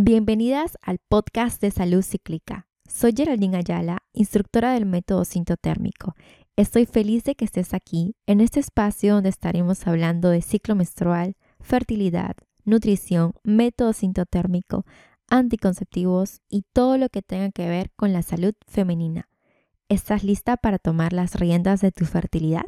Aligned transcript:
Bienvenidas 0.00 0.78
al 0.80 1.00
podcast 1.08 1.60
de 1.60 1.72
salud 1.72 2.04
cíclica. 2.04 2.68
Soy 2.88 3.12
Geraldine 3.16 3.56
Ayala, 3.56 3.98
instructora 4.12 4.72
del 4.72 4.86
método 4.86 5.24
sintotérmico. 5.24 6.14
Estoy 6.54 6.86
feliz 6.86 7.24
de 7.24 7.34
que 7.34 7.44
estés 7.44 7.74
aquí 7.74 8.14
en 8.24 8.40
este 8.40 8.60
espacio 8.60 9.14
donde 9.14 9.30
estaremos 9.30 9.84
hablando 9.88 10.30
de 10.30 10.40
ciclo 10.40 10.76
menstrual, 10.76 11.34
fertilidad, 11.58 12.36
nutrición, 12.64 13.32
método 13.42 13.92
sintotérmico, 13.92 14.86
anticonceptivos 15.28 16.42
y 16.48 16.62
todo 16.72 16.96
lo 16.96 17.08
que 17.08 17.22
tenga 17.22 17.50
que 17.50 17.68
ver 17.68 17.90
con 17.96 18.12
la 18.12 18.22
salud 18.22 18.54
femenina. 18.68 19.28
¿Estás 19.88 20.22
lista 20.22 20.56
para 20.56 20.78
tomar 20.78 21.12
las 21.12 21.34
riendas 21.34 21.80
de 21.80 21.90
tu 21.90 22.04
fertilidad? 22.04 22.66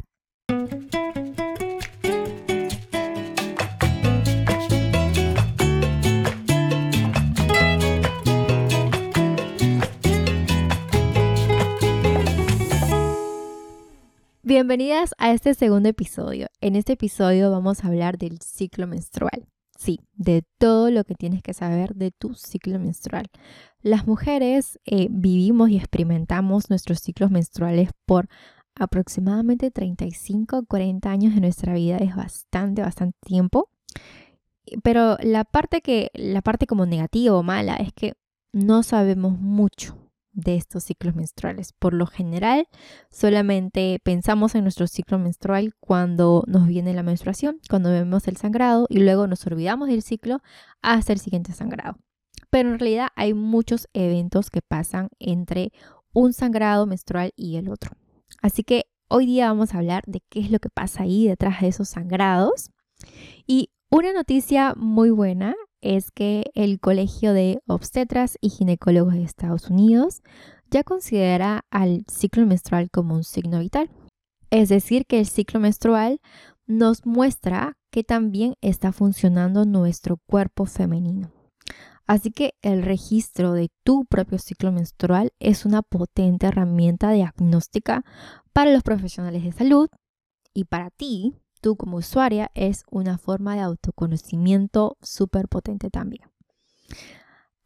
Bienvenidas 14.51 15.15
a 15.17 15.31
este 15.31 15.53
segundo 15.53 15.87
episodio. 15.87 16.47
En 16.59 16.75
este 16.75 16.91
episodio 16.91 17.49
vamos 17.51 17.85
a 17.85 17.87
hablar 17.87 18.17
del 18.17 18.41
ciclo 18.41 18.85
menstrual. 18.85 19.47
Sí, 19.79 20.01
de 20.11 20.43
todo 20.57 20.91
lo 20.91 21.05
que 21.05 21.15
tienes 21.15 21.41
que 21.41 21.53
saber 21.53 21.95
de 21.95 22.11
tu 22.11 22.33
ciclo 22.33 22.77
menstrual. 22.77 23.27
Las 23.81 24.07
mujeres 24.07 24.77
eh, 24.83 25.07
vivimos 25.09 25.69
y 25.69 25.77
experimentamos 25.77 26.69
nuestros 26.69 26.99
ciclos 26.99 27.31
menstruales 27.31 27.91
por 28.05 28.27
aproximadamente 28.75 29.71
35 29.71 30.65
40 30.65 31.09
años 31.09 31.33
de 31.33 31.39
nuestra 31.39 31.73
vida. 31.73 31.95
Es 31.99 32.13
bastante, 32.13 32.81
bastante 32.81 33.17
tiempo. 33.21 33.69
Pero 34.83 35.15
la 35.21 35.45
parte 35.45 35.79
que, 35.79 36.11
la 36.13 36.41
parte 36.41 36.67
como 36.67 36.85
negativa 36.85 37.37
o 37.37 37.41
mala 37.41 37.75
es 37.77 37.93
que 37.93 38.15
no 38.51 38.83
sabemos 38.83 39.39
mucho 39.39 40.00
de 40.33 40.55
estos 40.55 40.83
ciclos 40.83 41.15
menstruales. 41.15 41.73
Por 41.73 41.93
lo 41.93 42.05
general, 42.05 42.67
solamente 43.09 43.99
pensamos 44.03 44.55
en 44.55 44.63
nuestro 44.63 44.87
ciclo 44.87 45.19
menstrual 45.19 45.73
cuando 45.79 46.43
nos 46.47 46.67
viene 46.67 46.93
la 46.93 47.03
menstruación, 47.03 47.59
cuando 47.69 47.91
vemos 47.91 48.27
el 48.27 48.37
sangrado 48.37 48.87
y 48.89 48.99
luego 48.99 49.27
nos 49.27 49.45
olvidamos 49.45 49.89
del 49.89 50.01
ciclo 50.01 50.41
hasta 50.81 51.13
el 51.13 51.19
siguiente 51.19 51.53
sangrado. 51.53 51.97
Pero 52.49 52.69
en 52.69 52.79
realidad 52.79 53.07
hay 53.15 53.33
muchos 53.33 53.87
eventos 53.93 54.49
que 54.49 54.61
pasan 54.61 55.09
entre 55.19 55.71
un 56.13 56.33
sangrado 56.33 56.85
menstrual 56.85 57.31
y 57.35 57.57
el 57.57 57.69
otro. 57.69 57.91
Así 58.41 58.63
que 58.63 58.85
hoy 59.07 59.25
día 59.25 59.47
vamos 59.47 59.73
a 59.73 59.77
hablar 59.77 60.03
de 60.07 60.21
qué 60.29 60.39
es 60.39 60.51
lo 60.51 60.59
que 60.59 60.69
pasa 60.69 61.03
ahí 61.03 61.27
detrás 61.27 61.61
de 61.61 61.67
esos 61.67 61.89
sangrados. 61.89 62.71
Y 63.47 63.71
una 63.89 64.13
noticia 64.13 64.73
muy 64.75 65.09
buena 65.09 65.55
es 65.81 66.11
que 66.11 66.51
el 66.53 66.79
Colegio 66.79 67.33
de 67.33 67.59
Obstetras 67.67 68.37
y 68.41 68.49
Ginecólogos 68.49 69.13
de 69.13 69.23
Estados 69.23 69.69
Unidos 69.69 70.21
ya 70.69 70.83
considera 70.83 71.65
al 71.69 72.05
ciclo 72.07 72.45
menstrual 72.45 72.89
como 72.89 73.15
un 73.15 73.23
signo 73.23 73.59
vital. 73.59 73.89
Es 74.49 74.69
decir, 74.69 75.05
que 75.05 75.19
el 75.19 75.25
ciclo 75.25 75.59
menstrual 75.59 76.19
nos 76.65 77.05
muestra 77.05 77.77
que 77.91 78.03
también 78.03 78.55
está 78.61 78.91
funcionando 78.91 79.65
nuestro 79.65 80.17
cuerpo 80.25 80.65
femenino. 80.65 81.31
Así 82.07 82.31
que 82.31 82.55
el 82.61 82.83
registro 82.83 83.53
de 83.53 83.69
tu 83.83 84.05
propio 84.05 84.37
ciclo 84.37 84.71
menstrual 84.71 85.31
es 85.39 85.65
una 85.65 85.81
potente 85.81 86.47
herramienta 86.47 87.11
diagnóstica 87.11 88.03
para 88.53 88.71
los 88.71 88.83
profesionales 88.83 89.43
de 89.43 89.51
salud 89.51 89.89
y 90.53 90.65
para 90.65 90.89
ti 90.89 91.40
tú 91.61 91.77
como 91.77 91.97
usuaria 91.97 92.51
es 92.55 92.83
una 92.89 93.17
forma 93.17 93.55
de 93.55 93.61
autoconocimiento 93.61 94.97
súper 95.01 95.47
potente 95.47 95.89
también. 95.89 96.29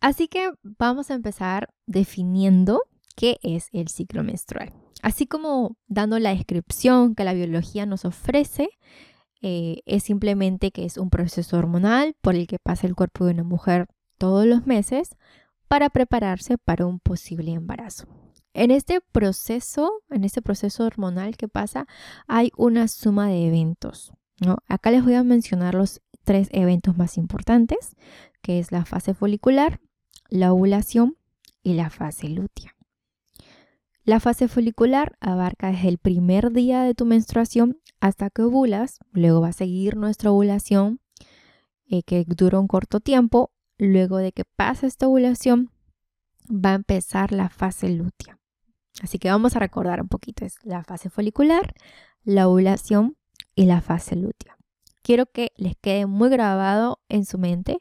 Así 0.02 0.28
que 0.28 0.52
vamos 0.62 1.10
a 1.10 1.16
empezar 1.16 1.74
definiendo 1.88 2.82
qué 3.16 3.40
es 3.42 3.70
el 3.72 3.88
ciclo 3.88 4.24
menstrual. 4.24 4.74
Así 5.02 5.26
como 5.26 5.78
dando 5.88 6.20
la 6.20 6.30
descripción 6.32 7.16
que 7.16 7.24
la 7.24 7.34
biología 7.34 7.86
nos 7.86 8.06
ofrece, 8.06 8.70
eh, 9.42 9.82
es 9.86 10.04
simplemente 10.04 10.72
que 10.72 10.86
es 10.86 10.98
un 10.98 11.10
proceso 11.10 11.58
hormonal 11.58 12.16
por 12.22 12.36
el 12.36 12.48
que 12.48 12.60
pasa 12.60 12.88
el 12.88 12.96
cuerpo 12.96 13.26
de 13.26 13.32
una 13.32 13.44
mujer 13.44 13.88
todos 14.18 14.46
los 14.46 14.66
meses 14.66 15.16
para 15.68 15.90
prepararse 15.90 16.58
para 16.58 16.86
un 16.86 17.00
posible 17.00 17.52
embarazo. 17.52 18.08
En 18.56 18.72
este 18.72 19.02
proceso, 19.02 20.02
en 20.10 20.24
este 20.24 20.42
proceso 20.42 20.86
hormonal 20.86 21.36
que 21.36 21.50
pasa, 21.50 21.88
hay 22.26 22.54
una 22.56 22.88
suma 22.88 23.28
de 23.28 23.48
eventos. 23.48 24.14
Acá 24.70 24.92
les 24.92 25.04
voy 25.04 25.16
a 25.16 25.26
mencionar 25.26 25.76
los 25.76 26.02
tres 26.24 26.48
eventos 26.54 26.96
más 26.96 27.18
importantes, 27.18 27.98
que 28.42 28.60
es 28.60 28.72
la 28.72 28.86
fase 28.86 29.14
folicular, 29.14 29.82
la 30.30 30.54
ovulación 30.54 31.18
y 31.64 31.74
la 31.74 31.90
fase 31.90 32.30
lútea. 32.30 32.78
La 34.06 34.22
fase 34.22 34.48
folicular 34.48 35.18
abarca 35.20 35.74
desde 35.74 35.90
el 35.90 35.98
primer 35.98 36.54
día 36.54 36.84
de 36.84 36.96
tu 36.96 37.04
menstruación 37.04 37.82
hasta 38.00 38.30
que 38.30 38.44
ovulas, 38.44 39.00
luego 39.12 39.42
va 39.42 39.50
a 39.50 39.54
seguir 39.54 39.98
nuestra 39.98 40.32
ovulación 40.32 41.02
eh, 41.90 42.04
que 42.04 42.24
dura 42.26 42.58
un 42.62 42.68
corto 42.68 43.02
tiempo, 43.02 43.52
luego 43.78 44.16
de 44.16 44.32
que 44.32 44.46
pasa 44.46 44.88
esta 44.88 45.10
ovulación 45.10 45.72
va 46.50 46.72
a 46.72 46.76
empezar 46.76 47.34
la 47.34 47.50
fase 47.50 47.90
lútea. 47.90 48.40
Así 49.02 49.20
que 49.20 49.30
vamos 49.30 49.56
a 49.56 49.60
recordar 49.60 50.02
un 50.02 50.08
poquito. 50.08 50.46
Es 50.46 50.56
la 50.64 50.84
fase 50.84 51.10
folicular, 51.10 51.74
la 52.24 52.48
ovulación 52.48 53.18
y 53.56 53.66
la 53.66 53.82
fase 53.82 54.16
lútea. 54.16 54.58
Quiero 55.02 55.26
que 55.28 55.52
les 55.58 55.76
quede 55.78 56.06
muy 56.06 56.30
grabado 56.30 57.00
en 57.10 57.26
su 57.26 57.38
mente 57.38 57.80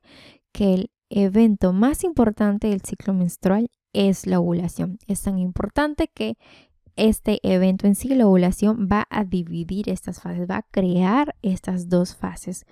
que 0.52 0.74
el 0.74 0.90
evento 1.08 1.72
más 1.72 2.04
importante 2.04 2.68
del 2.68 2.82
ciclo 2.82 3.14
menstrual 3.14 3.70
es 3.92 4.26
la 4.26 4.40
ovulación. 4.40 4.98
Es 5.06 5.22
tan 5.22 5.38
importante 5.38 6.08
que 6.08 6.36
este 6.96 7.40
evento 7.42 7.86
en 7.86 7.94
sí, 7.94 8.08
la 8.14 8.26
ovulación, 8.26 8.88
va 8.90 9.06
a 9.10 9.24
dividir 9.24 9.88
estas 9.88 10.20
fases, 10.20 10.48
va 10.48 10.58
a 10.58 10.66
crear 10.70 11.34
estas 11.42 11.88
dos 11.88 12.14
fases, 12.14 12.66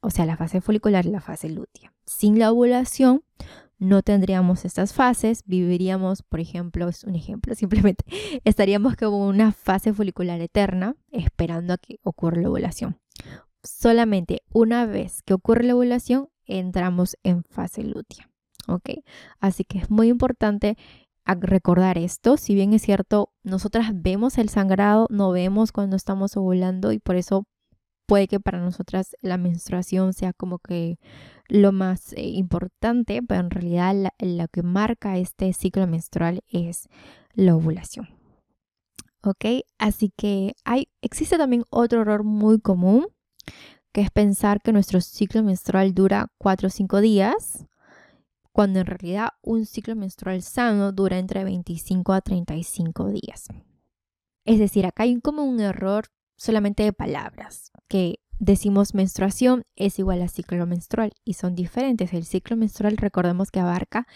o 0.00 0.10
sea, 0.10 0.26
la 0.26 0.36
fase 0.36 0.60
folicular 0.60 1.06
y 1.06 1.10
la 1.10 1.20
fase 1.20 1.48
lútea. 1.48 1.92
Sin 2.04 2.38
la 2.38 2.50
ovulación 2.50 3.22
no 3.82 4.02
tendríamos 4.02 4.64
estas 4.64 4.92
fases, 4.92 5.42
viviríamos, 5.44 6.22
por 6.22 6.38
ejemplo, 6.38 6.88
es 6.88 7.02
un 7.02 7.16
ejemplo, 7.16 7.54
simplemente 7.56 8.04
estaríamos 8.44 8.96
como 8.96 9.26
una 9.26 9.52
fase 9.52 9.92
folicular 9.92 10.40
eterna 10.40 10.94
esperando 11.10 11.74
a 11.74 11.78
que 11.78 11.98
ocurra 12.02 12.40
la 12.40 12.48
ovulación. 12.48 12.98
Solamente 13.64 14.42
una 14.52 14.86
vez 14.86 15.22
que 15.22 15.34
ocurre 15.34 15.64
la 15.64 15.74
ovulación, 15.74 16.28
entramos 16.46 17.16
en 17.22 17.44
fase 17.44 17.82
lútea. 17.82 18.30
¿Ok? 18.68 18.90
Así 19.40 19.64
que 19.64 19.78
es 19.78 19.90
muy 19.90 20.08
importante 20.08 20.76
recordar 21.26 21.98
esto. 21.98 22.36
Si 22.36 22.54
bien 22.54 22.72
es 22.72 22.82
cierto, 22.82 23.32
nosotras 23.42 23.90
vemos 23.92 24.38
el 24.38 24.48
sangrado, 24.48 25.08
no 25.10 25.32
vemos 25.32 25.72
cuando 25.72 25.96
estamos 25.96 26.36
ovulando 26.36 26.92
y 26.92 27.00
por 27.00 27.16
eso 27.16 27.44
puede 28.12 28.28
que 28.28 28.40
para 28.40 28.60
nosotras 28.60 29.16
la 29.22 29.38
menstruación 29.38 30.12
sea 30.12 30.34
como 30.34 30.58
que 30.58 30.98
lo 31.48 31.72
más 31.72 32.12
eh, 32.12 32.28
importante, 32.28 33.22
pero 33.26 33.40
en 33.40 33.48
realidad 33.48 34.12
lo 34.18 34.48
que 34.48 34.62
marca 34.62 35.16
este 35.16 35.54
ciclo 35.54 35.86
menstrual 35.86 36.42
es 36.46 36.90
la 37.32 37.56
ovulación. 37.56 38.10
¿Ok? 39.22 39.64
Así 39.78 40.12
que 40.14 40.52
hay, 40.66 40.88
existe 41.00 41.38
también 41.38 41.64
otro 41.70 42.02
error 42.02 42.22
muy 42.22 42.60
común, 42.60 43.06
que 43.92 44.02
es 44.02 44.10
pensar 44.10 44.60
que 44.60 44.74
nuestro 44.74 45.00
ciclo 45.00 45.42
menstrual 45.42 45.94
dura 45.94 46.30
4 46.36 46.66
o 46.66 46.70
5 46.70 47.00
días, 47.00 47.64
cuando 48.52 48.80
en 48.80 48.86
realidad 48.88 49.30
un 49.40 49.64
ciclo 49.64 49.96
menstrual 49.96 50.42
sano 50.42 50.92
dura 50.92 51.18
entre 51.18 51.44
25 51.44 52.12
a 52.12 52.20
35 52.20 53.08
días. 53.08 53.48
Es 54.44 54.58
decir, 54.58 54.84
acá 54.84 55.04
hay 55.04 55.18
como 55.18 55.44
un 55.44 55.60
error 55.60 56.08
solamente 56.36 56.82
de 56.82 56.92
palabras, 56.92 57.72
que 57.88 58.20
decimos 58.38 58.94
menstruación 58.94 59.64
es 59.76 59.98
igual 59.98 60.22
a 60.22 60.28
ciclo 60.28 60.66
menstrual 60.66 61.12
y 61.24 61.34
son 61.34 61.54
diferentes. 61.54 62.12
El 62.12 62.24
ciclo 62.24 62.56
menstrual 62.56 62.96
recordemos 62.96 63.50
que 63.50 63.60
abarca 63.60 64.06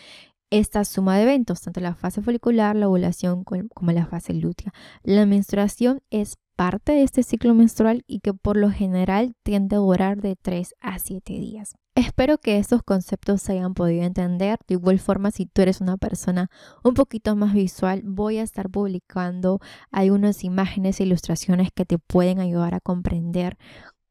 esta 0.50 0.84
suma 0.84 1.16
de 1.16 1.24
eventos, 1.24 1.62
tanto 1.62 1.80
la 1.80 1.94
fase 1.94 2.22
folicular, 2.22 2.76
la 2.76 2.88
ovulación 2.88 3.44
como 3.44 3.92
la 3.92 4.06
fase 4.06 4.32
lútea. 4.32 4.72
La 5.02 5.26
menstruación 5.26 6.02
es 6.10 6.38
parte 6.56 6.92
de 6.92 7.02
este 7.02 7.22
ciclo 7.22 7.54
menstrual 7.54 8.02
y 8.06 8.20
que 8.20 8.34
por 8.34 8.56
lo 8.56 8.70
general 8.70 9.34
tiende 9.42 9.76
a 9.76 9.80
durar 9.80 10.20
de 10.20 10.36
3 10.36 10.74
a 10.80 10.98
7 10.98 11.34
días. 11.34 11.76
Espero 11.94 12.36
que 12.38 12.58
estos 12.58 12.82
conceptos 12.82 13.40
se 13.40 13.52
hayan 13.52 13.72
podido 13.72 14.04
entender. 14.04 14.58
De 14.68 14.74
igual 14.74 14.98
forma, 14.98 15.30
si 15.30 15.46
tú 15.46 15.62
eres 15.62 15.80
una 15.80 15.96
persona 15.96 16.50
un 16.84 16.92
poquito 16.92 17.36
más 17.36 17.54
visual, 17.54 18.02
voy 18.04 18.38
a 18.38 18.42
estar 18.42 18.68
publicando 18.68 19.60
algunas 19.90 20.44
imágenes 20.44 21.00
e 21.00 21.04
ilustraciones 21.04 21.70
que 21.74 21.86
te 21.86 21.98
pueden 21.98 22.40
ayudar 22.40 22.74
a 22.74 22.80
comprender 22.80 23.56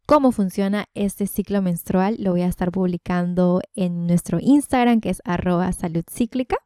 cómo 0.08 0.32
funciona 0.32 0.86
este 0.96 1.28
ciclo 1.28 1.62
menstrual. 1.62 2.16
Lo 2.20 2.32
voy 2.32 2.42
a 2.42 2.48
estar 2.48 2.72
publicando 2.72 3.62
en 3.76 4.08
nuestro 4.08 4.40
Instagram, 4.42 5.00
que 5.00 5.12
es 5.12 5.22
arroba 5.24 5.72
salud 5.72 6.04
cíclica. 6.10 6.58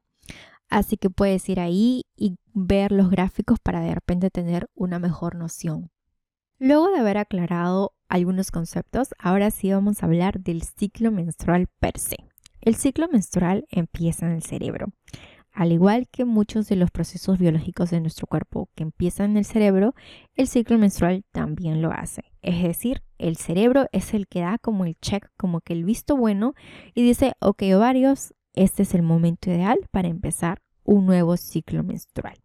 Así 0.69 0.97
que 0.97 1.09
puedes 1.09 1.47
ir 1.49 1.59
ahí 1.59 2.03
y 2.15 2.37
ver 2.53 2.91
los 2.91 3.09
gráficos 3.09 3.59
para 3.59 3.81
de 3.81 3.93
repente 3.93 4.29
tener 4.29 4.69
una 4.75 4.99
mejor 4.99 5.35
noción. 5.35 5.89
Luego 6.59 6.89
de 6.89 6.99
haber 6.99 7.17
aclarado 7.17 7.93
algunos 8.07 8.51
conceptos, 8.51 9.09
ahora 9.17 9.49
sí 9.49 9.71
vamos 9.71 10.01
a 10.01 10.05
hablar 10.05 10.39
del 10.41 10.63
ciclo 10.63 11.11
menstrual 11.11 11.67
per 11.79 11.97
se. 11.97 12.17
El 12.61 12.75
ciclo 12.75 13.07
menstrual 13.07 13.65
empieza 13.69 14.25
en 14.25 14.33
el 14.33 14.43
cerebro. 14.43 14.87
Al 15.51 15.71
igual 15.71 16.07
que 16.09 16.25
muchos 16.25 16.67
de 16.67 16.75
los 16.75 16.91
procesos 16.91 17.39
biológicos 17.39 17.89
de 17.89 18.01
nuestro 18.01 18.27
cuerpo 18.27 18.69
que 18.75 18.83
empiezan 18.83 19.31
en 19.31 19.37
el 19.37 19.45
cerebro, 19.45 19.95
el 20.35 20.47
ciclo 20.47 20.77
menstrual 20.77 21.23
también 21.31 21.81
lo 21.81 21.91
hace. 21.91 22.23
Es 22.41 22.61
decir, 22.61 23.01
el 23.17 23.37
cerebro 23.37 23.87
es 23.91 24.13
el 24.13 24.27
que 24.27 24.41
da 24.41 24.57
como 24.59 24.85
el 24.85 24.95
check, 24.99 25.29
como 25.37 25.61
que 25.61 25.73
el 25.73 25.83
visto 25.83 26.15
bueno 26.15 26.53
y 26.93 27.03
dice, 27.03 27.33
ok 27.39 27.63
ovarios, 27.75 28.33
este 28.55 28.83
es 28.83 28.93
el 28.93 29.01
momento 29.01 29.49
ideal 29.49 29.79
para 29.91 30.07
empezar 30.07 30.61
un 30.83 31.05
nuevo 31.05 31.37
ciclo 31.37 31.83
menstrual. 31.83 32.37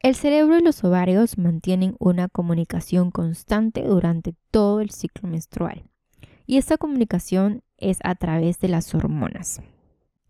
El 0.00 0.14
cerebro 0.14 0.58
y 0.58 0.62
los 0.62 0.84
ovarios 0.84 1.38
mantienen 1.38 1.96
una 1.98 2.28
comunicación 2.28 3.10
constante 3.10 3.82
durante 3.82 4.34
todo 4.50 4.80
el 4.80 4.90
ciclo 4.90 5.28
menstrual. 5.28 5.84
Y 6.46 6.58
esta 6.58 6.76
comunicación 6.76 7.62
es 7.78 7.98
a 8.04 8.14
través 8.14 8.58
de 8.60 8.68
las 8.68 8.94
hormonas. 8.94 9.62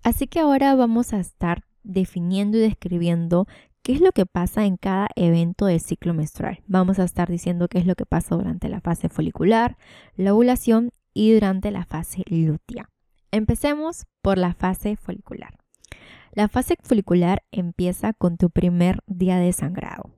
Así 0.03 0.27
que 0.29 0.41
ahora 0.41 0.75
vamos 0.77 1.13
a 1.13 1.19
estar 1.19 1.65
definiendo 1.83 2.57
y 2.57 2.61
describiendo 2.61 3.47
qué 3.83 3.93
es 3.93 4.01
lo 4.01 4.13
que 4.13 4.25
pasa 4.25 4.65
en 4.65 4.77
cada 4.77 5.09
evento 5.15 5.67
del 5.67 5.81
ciclo 5.81 6.15
menstrual. 6.15 6.61
Vamos 6.67 6.99
a 6.99 7.05
estar 7.05 7.29
diciendo 7.29 7.69
qué 7.69 7.79
es 7.79 7.87
lo 7.87 7.97
que 7.97 8.07
pasa 8.07 8.35
durante 8.35 8.69
la 8.69 8.81
fase 8.81 9.09
folicular, 9.09 9.77
la 10.17 10.33
ovulación 10.33 10.91
y 11.13 11.33
durante 11.33 11.71
la 11.71 11.85
fase 11.85 12.23
lútea. 12.27 12.89
Empecemos 13.31 14.07
por 14.23 14.39
la 14.39 14.55
fase 14.55 14.97
folicular. 14.97 15.59
La 16.33 16.49
fase 16.49 16.77
folicular 16.83 17.43
empieza 17.51 18.13
con 18.13 18.37
tu 18.37 18.51
primer 18.51 19.01
día 19.07 19.39
de 19.39 19.53
sangrado. 19.53 20.11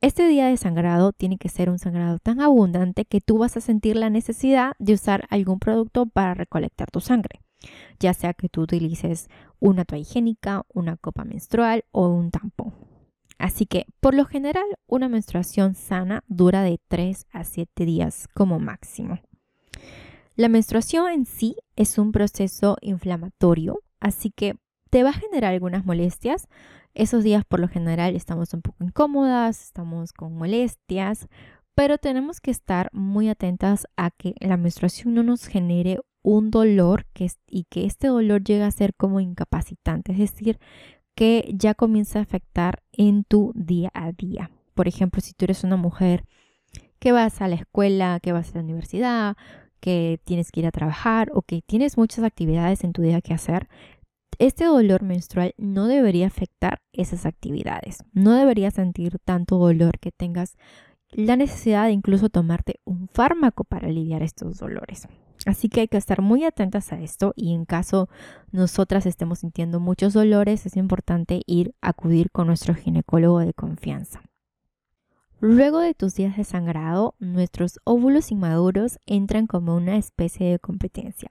Este 0.00 0.28
día 0.28 0.46
de 0.46 0.56
sangrado 0.56 1.12
tiene 1.12 1.38
que 1.38 1.48
ser 1.48 1.70
un 1.70 1.78
sangrado 1.78 2.18
tan 2.18 2.40
abundante 2.40 3.04
que 3.04 3.20
tú 3.20 3.38
vas 3.38 3.56
a 3.56 3.60
sentir 3.60 3.96
la 3.96 4.10
necesidad 4.10 4.74
de 4.78 4.94
usar 4.94 5.26
algún 5.30 5.58
producto 5.58 6.06
para 6.06 6.34
recolectar 6.34 6.88
tu 6.90 7.00
sangre, 7.00 7.40
ya 7.98 8.14
sea 8.14 8.32
que 8.32 8.48
tú 8.48 8.62
utilices 8.62 9.28
una 9.58 9.84
toalla 9.84 10.02
higiénica, 10.02 10.64
una 10.72 10.96
copa 10.96 11.24
menstrual 11.24 11.84
o 11.90 12.08
un 12.08 12.30
tampón. 12.30 12.74
Así 13.38 13.66
que, 13.66 13.86
por 14.00 14.14
lo 14.14 14.24
general, 14.24 14.66
una 14.86 15.08
menstruación 15.08 15.74
sana 15.74 16.22
dura 16.28 16.62
de 16.62 16.80
3 16.88 17.26
a 17.32 17.42
7 17.42 17.84
días 17.84 18.28
como 18.34 18.60
máximo. 18.60 19.18
La 20.38 20.48
menstruación 20.48 21.10
en 21.10 21.26
sí 21.26 21.56
es 21.74 21.98
un 21.98 22.12
proceso 22.12 22.76
inflamatorio, 22.80 23.80
así 23.98 24.30
que 24.30 24.54
te 24.88 25.02
va 25.02 25.10
a 25.10 25.12
generar 25.12 25.52
algunas 25.52 25.84
molestias, 25.84 26.46
esos 26.94 27.24
días 27.24 27.44
por 27.44 27.58
lo 27.58 27.66
general 27.66 28.14
estamos 28.14 28.54
un 28.54 28.62
poco 28.62 28.84
incómodas, 28.84 29.60
estamos 29.64 30.12
con 30.12 30.36
molestias, 30.36 31.26
pero 31.74 31.98
tenemos 31.98 32.40
que 32.40 32.52
estar 32.52 32.88
muy 32.92 33.28
atentas 33.28 33.88
a 33.96 34.12
que 34.12 34.34
la 34.38 34.56
menstruación 34.56 35.12
no 35.12 35.24
nos 35.24 35.44
genere 35.44 35.98
un 36.22 36.52
dolor 36.52 37.04
y 37.48 37.64
que 37.64 37.84
este 37.84 38.06
dolor 38.06 38.44
llegue 38.44 38.62
a 38.62 38.70
ser 38.70 38.94
como 38.94 39.18
incapacitante, 39.18 40.12
es 40.12 40.18
decir, 40.18 40.60
que 41.16 41.50
ya 41.52 41.74
comienza 41.74 42.20
a 42.20 42.22
afectar 42.22 42.84
en 42.92 43.24
tu 43.24 43.50
día 43.56 43.90
a 43.92 44.12
día. 44.12 44.52
Por 44.74 44.86
ejemplo, 44.86 45.20
si 45.20 45.32
tú 45.32 45.46
eres 45.46 45.64
una 45.64 45.74
mujer 45.76 46.22
que 47.00 47.10
vas 47.10 47.42
a 47.42 47.48
la 47.48 47.56
escuela, 47.56 48.20
que 48.22 48.30
vas 48.30 48.52
a 48.54 48.58
la 48.58 48.64
universidad, 48.64 49.36
que 49.78 50.20
tienes 50.24 50.50
que 50.50 50.60
ir 50.60 50.66
a 50.66 50.72
trabajar 50.72 51.30
o 51.34 51.42
que 51.42 51.62
tienes 51.62 51.96
muchas 51.96 52.24
actividades 52.24 52.84
en 52.84 52.92
tu 52.92 53.02
día 53.02 53.20
que 53.20 53.34
hacer, 53.34 53.68
este 54.38 54.64
dolor 54.64 55.02
menstrual 55.02 55.54
no 55.56 55.86
debería 55.86 56.26
afectar 56.28 56.80
esas 56.92 57.26
actividades. 57.26 58.04
No 58.12 58.34
deberías 58.34 58.74
sentir 58.74 59.18
tanto 59.24 59.58
dolor 59.58 59.98
que 59.98 60.12
tengas 60.12 60.56
la 61.10 61.36
necesidad 61.36 61.86
de 61.86 61.92
incluso 61.92 62.28
tomarte 62.28 62.80
un 62.84 63.08
fármaco 63.08 63.64
para 63.64 63.88
aliviar 63.88 64.22
estos 64.22 64.58
dolores. 64.58 65.08
Así 65.46 65.68
que 65.68 65.80
hay 65.80 65.88
que 65.88 65.96
estar 65.96 66.20
muy 66.20 66.44
atentas 66.44 66.92
a 66.92 67.00
esto 67.00 67.32
y 67.36 67.54
en 67.54 67.64
caso 67.64 68.08
nosotras 68.50 69.06
estemos 69.06 69.40
sintiendo 69.40 69.80
muchos 69.80 70.12
dolores 70.12 70.66
es 70.66 70.76
importante 70.76 71.42
ir 71.46 71.74
a 71.80 71.90
acudir 71.90 72.30
con 72.30 72.48
nuestro 72.48 72.74
ginecólogo 72.74 73.40
de 73.40 73.54
confianza. 73.54 74.20
Luego 75.40 75.78
de 75.78 75.94
tus 75.94 76.16
días 76.16 76.36
de 76.36 76.42
sangrado, 76.42 77.14
nuestros 77.20 77.78
óvulos 77.84 78.32
inmaduros 78.32 78.98
entran 79.06 79.46
como 79.46 79.76
una 79.76 79.96
especie 79.96 80.50
de 80.50 80.58
competencia. 80.58 81.28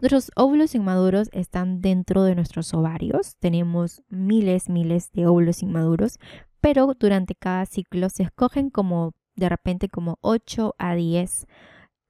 Nuestros 0.00 0.30
óvulos 0.34 0.74
inmaduros 0.74 1.28
están 1.32 1.82
dentro 1.82 2.22
de 2.22 2.34
nuestros 2.34 2.72
ovarios. 2.72 3.36
Tenemos 3.38 4.02
miles, 4.08 4.70
miles 4.70 5.12
de 5.12 5.26
óvulos 5.26 5.62
inmaduros, 5.62 6.18
pero 6.62 6.94
durante 6.98 7.34
cada 7.34 7.66
ciclo 7.66 8.08
se 8.08 8.22
escogen 8.22 8.70
como 8.70 9.12
de 9.36 9.50
repente 9.50 9.90
como 9.90 10.16
8 10.22 10.74
a 10.78 10.94
10 10.94 11.46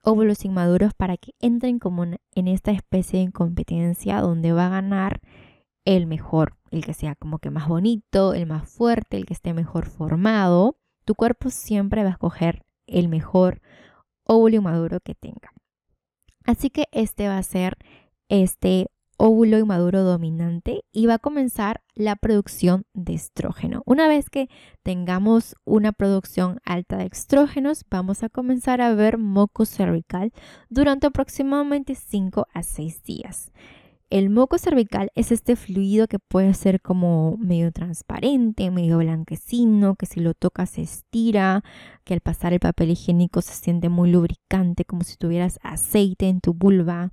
óvulos 0.02 0.44
inmaduros 0.44 0.94
para 0.94 1.16
que 1.16 1.32
entren 1.40 1.80
como 1.80 2.04
en 2.04 2.48
esta 2.48 2.70
especie 2.70 3.24
de 3.24 3.32
competencia 3.32 4.20
donde 4.20 4.52
va 4.52 4.66
a 4.66 4.70
ganar 4.70 5.20
el 5.84 6.06
mejor, 6.06 6.56
el 6.70 6.84
que 6.84 6.94
sea 6.94 7.16
como 7.16 7.40
que 7.40 7.50
más 7.50 7.66
bonito, 7.66 8.34
el 8.34 8.46
más 8.46 8.70
fuerte, 8.70 9.16
el 9.16 9.26
que 9.26 9.34
esté 9.34 9.52
mejor 9.52 9.86
formado 9.86 10.76
tu 11.04 11.14
cuerpo 11.14 11.50
siempre 11.50 12.02
va 12.02 12.10
a 12.10 12.12
escoger 12.12 12.64
el 12.86 13.08
mejor 13.08 13.60
óvulo 14.24 14.62
maduro 14.62 15.00
que 15.00 15.14
tenga. 15.14 15.52
Así 16.44 16.70
que 16.70 16.86
este 16.92 17.28
va 17.28 17.38
a 17.38 17.42
ser 17.42 17.76
este 18.28 18.88
óvulo 19.20 19.58
inmaduro 19.58 20.02
dominante 20.02 20.82
y 20.92 21.04
va 21.04 21.14
a 21.14 21.18
comenzar 21.18 21.82
la 21.94 22.16
producción 22.16 22.86
de 22.94 23.12
estrógeno. 23.12 23.82
Una 23.84 24.08
vez 24.08 24.30
que 24.30 24.48
tengamos 24.82 25.56
una 25.64 25.92
producción 25.92 26.58
alta 26.64 26.96
de 26.96 27.04
estrógenos, 27.04 27.84
vamos 27.90 28.22
a 28.22 28.30
comenzar 28.30 28.80
a 28.80 28.94
ver 28.94 29.18
moco 29.18 29.66
cervical 29.66 30.32
durante 30.70 31.06
aproximadamente 31.06 31.94
5 31.94 32.46
a 32.54 32.62
6 32.62 33.02
días. 33.02 33.52
El 34.10 34.28
moco 34.28 34.58
cervical 34.58 35.12
es 35.14 35.30
este 35.30 35.54
fluido 35.54 36.08
que 36.08 36.18
puede 36.18 36.52
ser 36.54 36.80
como 36.80 37.36
medio 37.36 37.70
transparente, 37.70 38.72
medio 38.72 38.98
blanquecino, 38.98 39.94
que 39.94 40.06
si 40.06 40.18
lo 40.18 40.34
tocas 40.34 40.70
se 40.70 40.82
estira, 40.82 41.62
que 42.02 42.14
al 42.14 42.20
pasar 42.20 42.52
el 42.52 42.58
papel 42.58 42.90
higiénico 42.90 43.40
se 43.40 43.54
siente 43.54 43.88
muy 43.88 44.10
lubricante, 44.10 44.84
como 44.84 45.04
si 45.04 45.16
tuvieras 45.16 45.60
aceite 45.62 46.28
en 46.28 46.40
tu 46.40 46.54
vulva. 46.54 47.12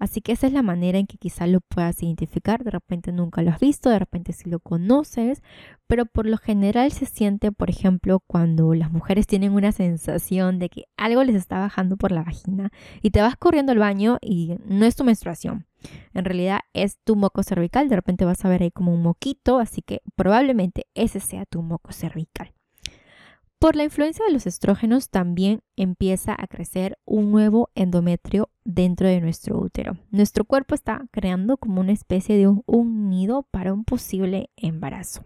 Así 0.00 0.20
que 0.20 0.32
esa 0.32 0.48
es 0.48 0.52
la 0.52 0.62
manera 0.62 0.98
en 0.98 1.06
que 1.06 1.16
quizás 1.16 1.48
lo 1.48 1.60
puedas 1.60 2.02
identificar. 2.02 2.64
De 2.64 2.72
repente 2.72 3.12
nunca 3.12 3.40
lo 3.42 3.52
has 3.52 3.60
visto, 3.60 3.88
de 3.88 4.00
repente 4.00 4.32
sí 4.32 4.50
lo 4.50 4.58
conoces, 4.58 5.44
pero 5.86 6.06
por 6.06 6.26
lo 6.26 6.38
general 6.38 6.90
se 6.90 7.06
siente, 7.06 7.52
por 7.52 7.70
ejemplo, 7.70 8.18
cuando 8.26 8.74
las 8.74 8.90
mujeres 8.90 9.28
tienen 9.28 9.52
una 9.52 9.70
sensación 9.70 10.58
de 10.58 10.70
que 10.70 10.86
algo 10.96 11.22
les 11.22 11.36
está 11.36 11.60
bajando 11.60 11.96
por 11.96 12.10
la 12.10 12.24
vagina 12.24 12.72
y 13.00 13.10
te 13.10 13.20
vas 13.22 13.36
corriendo 13.36 13.70
al 13.70 13.78
baño 13.78 14.18
y 14.20 14.56
no 14.66 14.86
es 14.86 14.96
tu 14.96 15.04
menstruación. 15.04 15.66
En 16.14 16.24
realidad 16.24 16.60
es 16.72 16.98
tu 17.04 17.16
moco 17.16 17.42
cervical, 17.42 17.88
de 17.88 17.96
repente 17.96 18.24
vas 18.24 18.44
a 18.44 18.48
ver 18.48 18.62
ahí 18.62 18.70
como 18.70 18.92
un 18.92 19.02
moquito, 19.02 19.58
así 19.58 19.82
que 19.82 20.02
probablemente 20.16 20.86
ese 20.94 21.20
sea 21.20 21.46
tu 21.46 21.62
moco 21.62 21.92
cervical. 21.92 22.52
Por 23.62 23.76
la 23.76 23.84
influencia 23.84 24.24
de 24.26 24.32
los 24.32 24.48
estrógenos 24.48 25.08
también 25.08 25.62
empieza 25.76 26.34
a 26.36 26.48
crecer 26.48 26.98
un 27.04 27.30
nuevo 27.30 27.70
endometrio 27.76 28.50
dentro 28.64 29.06
de 29.06 29.20
nuestro 29.20 29.56
útero. 29.56 29.96
Nuestro 30.10 30.44
cuerpo 30.44 30.74
está 30.74 31.06
creando 31.12 31.56
como 31.56 31.80
una 31.80 31.92
especie 31.92 32.36
de 32.36 32.48
un, 32.48 33.08
nido 33.08 33.46
para 33.52 33.72
un 33.72 33.84
posible 33.84 34.50
embarazo. 34.56 35.24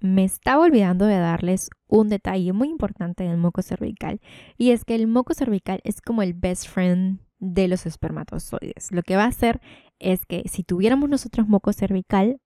Me 0.00 0.24
estaba 0.24 0.64
olvidando 0.64 1.04
de 1.04 1.18
darles 1.18 1.68
un 1.88 2.08
detalle 2.08 2.54
muy 2.54 2.70
importante 2.70 3.24
del 3.24 3.36
moco 3.36 3.60
cervical 3.60 4.22
y 4.56 4.70
es 4.70 4.86
que 4.86 4.94
el 4.94 5.06
moco 5.06 5.34
cervical 5.34 5.80
es 5.84 6.00
como 6.00 6.22
el 6.22 6.32
best 6.32 6.66
friend 6.66 7.20
de 7.38 7.68
los 7.68 7.86
espermatozoides. 7.86 8.92
Lo 8.92 9.02
que 9.02 9.16
va 9.16 9.24
a 9.24 9.28
hacer 9.28 9.60
es 9.98 10.26
que 10.26 10.42
si 10.48 10.62
tuviéramos 10.62 11.08
nosotros 11.08 11.48
moco 11.48 11.72
cervical 11.72 12.40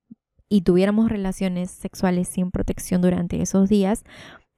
y 0.49 0.63
tuviéramos 0.63 1.11
relaciones 1.11 1.71
sexuales 1.71 2.29
sin 2.29 2.51
protección 2.51 3.03
durante 3.03 3.41
esos 3.41 3.69
días, 3.69 4.03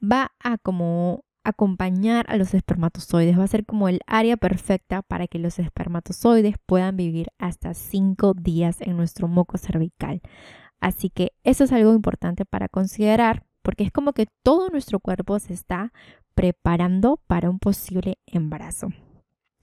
va 0.03 0.33
a 0.43 0.59
como 0.59 1.25
acompañar 1.45 2.27
a 2.29 2.37
los 2.37 2.55
espermatozoides, 2.55 3.39
va 3.39 3.45
a 3.45 3.49
ser 3.49 3.67
como 3.67 3.89
el 3.89 4.01
área 4.07 4.37
perfecta 4.37 5.03
para 5.03 5.27
que 5.27 5.39
los 5.39 5.59
espermatozoides 5.59 6.55
puedan 6.67 6.97
vivir 6.97 7.29
hasta 7.39 7.75
5 7.75 8.35
días 8.35 8.81
en 8.81 8.97
nuestro 8.97 9.29
moco 9.29 9.59
cervical. 9.59 10.21
Así 10.81 11.11
que 11.11 11.33
eso 11.43 11.65
es 11.65 11.73
algo 11.73 11.95
importante 11.95 12.45
para 12.45 12.69
considerar 12.69 13.45
porque 13.63 13.85
es 13.85 13.93
como 13.93 14.13
que 14.13 14.27
todo 14.43 14.69
nuestro 14.71 15.01
cuerpo 15.01 15.39
se 15.39 15.53
está 15.53 15.93
preparando 16.35 17.21
para 17.27 17.51
un 17.51 17.59
posible 17.59 18.19
embarazo. 18.27 18.89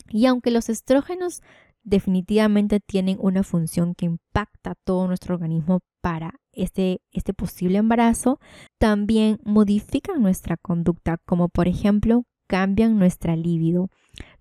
Y 0.10 0.25
aunque 0.25 0.51
los 0.51 0.70
estrógenos 0.70 1.42
definitivamente 1.84 2.80
tienen 2.80 3.18
una 3.22 3.44
función 3.44 3.96
que 3.96 4.06
impacta 4.06 4.75
todo 4.84 5.08
nuestro 5.08 5.36
organismo 5.36 5.80
para 6.01 6.36
este, 6.51 7.01
este 7.12 7.34
posible 7.34 7.78
embarazo, 7.78 8.39
también 8.78 9.39
modifican 9.44 10.22
nuestra 10.22 10.58
conducta, 10.58 11.18
como 11.25 11.50
por 11.50 11.68
ejemplo 11.68 12.25
cambian 12.48 12.98
nuestra 12.98 13.36
libido. 13.36 13.89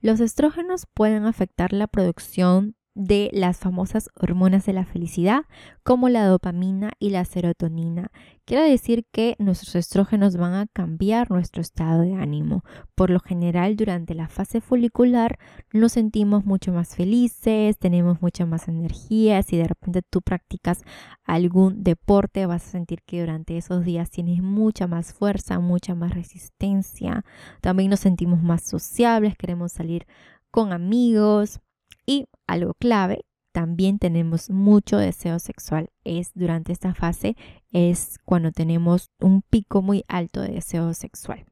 Los 0.00 0.20
estrógenos 0.20 0.86
pueden 0.94 1.26
afectar 1.26 1.72
la 1.72 1.86
producción 1.86 2.74
de 2.94 3.30
las 3.32 3.58
famosas 3.58 4.10
hormonas 4.14 4.66
de 4.66 4.72
la 4.72 4.84
felicidad 4.84 5.42
como 5.84 6.08
la 6.08 6.26
dopamina 6.26 6.92
y 6.98 7.10
la 7.10 7.24
serotonina. 7.24 8.10
Quiere 8.48 8.70
decir 8.70 9.04
que 9.12 9.36
nuestros 9.38 9.74
estrógenos 9.74 10.38
van 10.38 10.54
a 10.54 10.66
cambiar 10.66 11.30
nuestro 11.30 11.60
estado 11.60 12.00
de 12.00 12.14
ánimo. 12.14 12.64
Por 12.94 13.10
lo 13.10 13.20
general, 13.20 13.76
durante 13.76 14.14
la 14.14 14.26
fase 14.26 14.62
folicular 14.62 15.38
nos 15.70 15.92
sentimos 15.92 16.46
mucho 16.46 16.72
más 16.72 16.96
felices, 16.96 17.76
tenemos 17.76 18.22
mucha 18.22 18.46
más 18.46 18.66
energía. 18.66 19.42
Si 19.42 19.58
de 19.58 19.64
repente 19.64 20.00
tú 20.00 20.22
practicas 20.22 20.80
algún 21.24 21.84
deporte, 21.84 22.46
vas 22.46 22.64
a 22.64 22.70
sentir 22.70 23.02
que 23.04 23.20
durante 23.20 23.58
esos 23.58 23.84
días 23.84 24.08
tienes 24.08 24.42
mucha 24.42 24.86
más 24.86 25.12
fuerza, 25.12 25.60
mucha 25.60 25.94
más 25.94 26.14
resistencia. 26.14 27.26
También 27.60 27.90
nos 27.90 28.00
sentimos 28.00 28.42
más 28.42 28.62
sociables, 28.62 29.36
queremos 29.36 29.72
salir 29.72 30.06
con 30.50 30.72
amigos 30.72 31.60
y 32.06 32.28
algo 32.46 32.72
clave, 32.72 33.26
también 33.52 33.98
tenemos 33.98 34.50
mucho 34.50 34.98
deseo 34.98 35.38
sexual. 35.38 35.90
Es 36.04 36.32
durante 36.34 36.72
esta 36.72 36.94
fase, 36.94 37.36
es 37.70 38.18
cuando 38.24 38.52
tenemos 38.52 39.10
un 39.20 39.42
pico 39.42 39.82
muy 39.82 40.04
alto 40.08 40.40
de 40.40 40.52
deseo 40.52 40.94
sexual. 40.94 41.46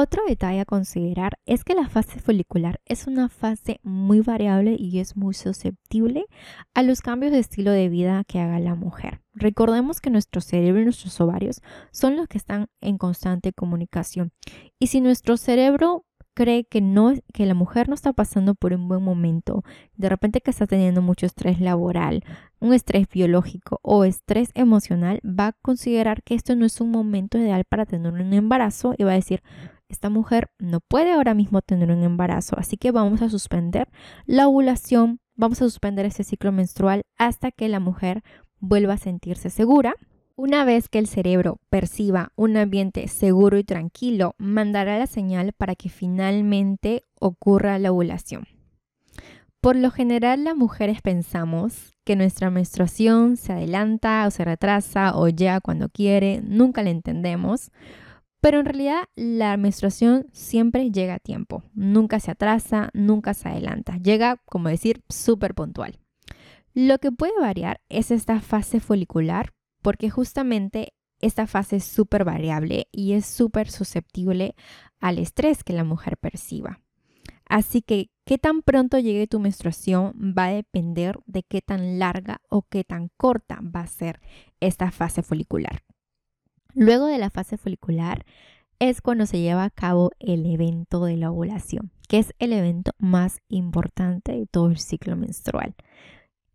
Otro 0.00 0.22
detalle 0.28 0.60
a 0.60 0.64
considerar 0.64 1.40
es 1.44 1.64
que 1.64 1.74
la 1.74 1.88
fase 1.88 2.20
folicular 2.20 2.80
es 2.84 3.08
una 3.08 3.28
fase 3.28 3.80
muy 3.82 4.20
variable 4.20 4.76
y 4.78 5.00
es 5.00 5.16
muy 5.16 5.34
susceptible 5.34 6.26
a 6.72 6.84
los 6.84 7.00
cambios 7.00 7.32
de 7.32 7.40
estilo 7.40 7.72
de 7.72 7.88
vida 7.88 8.22
que 8.24 8.38
haga 8.38 8.60
la 8.60 8.76
mujer. 8.76 9.22
Recordemos 9.34 10.00
que 10.00 10.10
nuestro 10.10 10.40
cerebro 10.40 10.82
y 10.82 10.84
nuestros 10.84 11.20
ovarios 11.20 11.62
son 11.90 12.14
los 12.14 12.28
que 12.28 12.38
están 12.38 12.68
en 12.80 12.96
constante 12.96 13.52
comunicación. 13.52 14.30
Y 14.78 14.86
si 14.86 15.00
nuestro 15.00 15.36
cerebro 15.36 16.04
cree 16.38 16.62
que 16.62 16.80
no 16.80 17.14
que 17.34 17.46
la 17.46 17.54
mujer 17.54 17.88
no 17.88 17.96
está 17.96 18.12
pasando 18.12 18.54
por 18.54 18.72
un 18.72 18.86
buen 18.86 19.02
momento, 19.02 19.64
de 19.96 20.08
repente 20.08 20.40
que 20.40 20.52
está 20.52 20.68
teniendo 20.68 21.02
mucho 21.02 21.26
estrés 21.26 21.60
laboral, 21.60 22.22
un 22.60 22.72
estrés 22.72 23.08
biológico 23.08 23.80
o 23.82 24.04
estrés 24.04 24.52
emocional, 24.54 25.18
va 25.24 25.48
a 25.48 25.52
considerar 25.52 26.22
que 26.22 26.36
esto 26.36 26.54
no 26.54 26.64
es 26.64 26.80
un 26.80 26.92
momento 26.92 27.38
ideal 27.38 27.64
para 27.64 27.86
tener 27.86 28.12
un 28.12 28.32
embarazo 28.32 28.94
y 28.96 29.02
va 29.02 29.10
a 29.10 29.14
decir, 29.14 29.42
esta 29.88 30.10
mujer 30.10 30.48
no 30.60 30.78
puede 30.78 31.10
ahora 31.10 31.34
mismo 31.34 31.60
tener 31.60 31.90
un 31.90 32.04
embarazo, 32.04 32.54
así 32.56 32.76
que 32.76 32.92
vamos 32.92 33.20
a 33.20 33.30
suspender 33.30 33.88
la 34.24 34.46
ovulación, 34.46 35.18
vamos 35.34 35.60
a 35.60 35.64
suspender 35.64 36.06
ese 36.06 36.22
ciclo 36.22 36.52
menstrual 36.52 37.02
hasta 37.16 37.50
que 37.50 37.68
la 37.68 37.80
mujer 37.80 38.22
vuelva 38.60 38.92
a 38.92 38.98
sentirse 38.98 39.50
segura 39.50 39.96
una 40.38 40.64
vez 40.64 40.88
que 40.88 41.00
el 41.00 41.08
cerebro 41.08 41.58
perciba 41.68 42.30
un 42.36 42.56
ambiente 42.56 43.08
seguro 43.08 43.58
y 43.58 43.64
tranquilo, 43.64 44.36
mandará 44.38 44.96
la 44.96 45.08
señal 45.08 45.52
para 45.52 45.74
que 45.74 45.88
finalmente 45.88 47.04
ocurra 47.18 47.80
la 47.80 47.90
ovulación. 47.90 48.46
Por 49.60 49.74
lo 49.74 49.90
general, 49.90 50.44
las 50.44 50.54
mujeres 50.54 51.02
pensamos 51.02 51.96
que 52.04 52.14
nuestra 52.14 52.50
menstruación 52.50 53.36
se 53.36 53.52
adelanta 53.52 54.24
o 54.28 54.30
se 54.30 54.44
retrasa 54.44 55.16
o 55.16 55.26
ya 55.28 55.60
cuando 55.60 55.88
quiere, 55.88 56.40
nunca 56.44 56.84
la 56.84 56.90
entendemos, 56.90 57.72
pero 58.40 58.60
en 58.60 58.66
realidad 58.66 59.02
la 59.16 59.56
menstruación 59.56 60.28
siempre 60.32 60.92
llega 60.92 61.14
a 61.14 61.18
tiempo, 61.18 61.64
nunca 61.74 62.20
se 62.20 62.30
atrasa, 62.30 62.90
nunca 62.94 63.34
se 63.34 63.48
adelanta, 63.48 63.96
llega, 63.96 64.36
como 64.44 64.68
decir, 64.68 65.02
súper 65.08 65.56
puntual. 65.56 65.98
Lo 66.74 66.98
que 66.98 67.10
puede 67.10 67.32
variar 67.40 67.80
es 67.88 68.12
esta 68.12 68.40
fase 68.40 68.78
folicular 68.78 69.57
porque 69.82 70.10
justamente 70.10 70.94
esta 71.20 71.46
fase 71.46 71.76
es 71.76 71.84
súper 71.84 72.24
variable 72.24 72.88
y 72.92 73.12
es 73.12 73.26
súper 73.26 73.70
susceptible 73.70 74.54
al 75.00 75.18
estrés 75.18 75.64
que 75.64 75.72
la 75.72 75.84
mujer 75.84 76.16
perciba. 76.16 76.80
Así 77.48 77.80
que 77.80 78.10
qué 78.24 78.38
tan 78.38 78.62
pronto 78.62 78.98
llegue 78.98 79.26
tu 79.26 79.40
menstruación 79.40 80.34
va 80.36 80.46
a 80.46 80.52
depender 80.52 81.18
de 81.26 81.42
qué 81.42 81.62
tan 81.62 81.98
larga 81.98 82.40
o 82.50 82.62
qué 82.62 82.84
tan 82.84 83.08
corta 83.16 83.58
va 83.62 83.80
a 83.80 83.86
ser 83.86 84.20
esta 84.60 84.90
fase 84.90 85.22
folicular. 85.22 85.82
Luego 86.74 87.06
de 87.06 87.18
la 87.18 87.30
fase 87.30 87.56
folicular 87.56 88.26
es 88.78 89.00
cuando 89.00 89.26
se 89.26 89.40
lleva 89.40 89.64
a 89.64 89.70
cabo 89.70 90.12
el 90.20 90.46
evento 90.46 91.04
de 91.04 91.16
la 91.16 91.30
ovulación, 91.30 91.90
que 92.06 92.18
es 92.18 92.34
el 92.38 92.52
evento 92.52 92.92
más 92.98 93.40
importante 93.48 94.32
de 94.32 94.46
todo 94.46 94.68
el 94.68 94.78
ciclo 94.78 95.16
menstrual. 95.16 95.74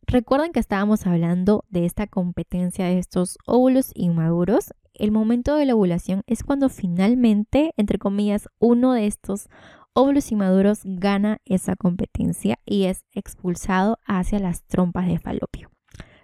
Recuerden 0.08 0.52
que 0.52 0.60
estábamos 0.60 1.08
hablando 1.08 1.66
de 1.70 1.86
esta 1.86 2.08
competencia 2.08 2.86
de 2.86 3.00
estos 3.00 3.38
óvulos 3.46 3.92
inmaduros. 3.96 4.74
El 4.94 5.12
momento 5.12 5.56
de 5.56 5.66
la 5.66 5.76
ovulación 5.76 6.24
es 6.28 6.44
cuando 6.44 6.70
finalmente, 6.70 7.74
entre 7.78 7.98
comillas, 7.98 8.48
uno 8.60 8.94
de 8.94 9.08
estos 9.08 9.50
óvulos 9.94 10.32
inmaduros 10.32 10.82
gana 10.84 11.40
esa 11.46 11.76
competencia 11.76 12.60
y 12.66 12.86
es 12.86 13.06
expulsado 13.14 13.98
hacia 14.06 14.40
las 14.40 14.64
trompas 14.64 15.08
de 15.08 15.20
falopio. 15.20 15.72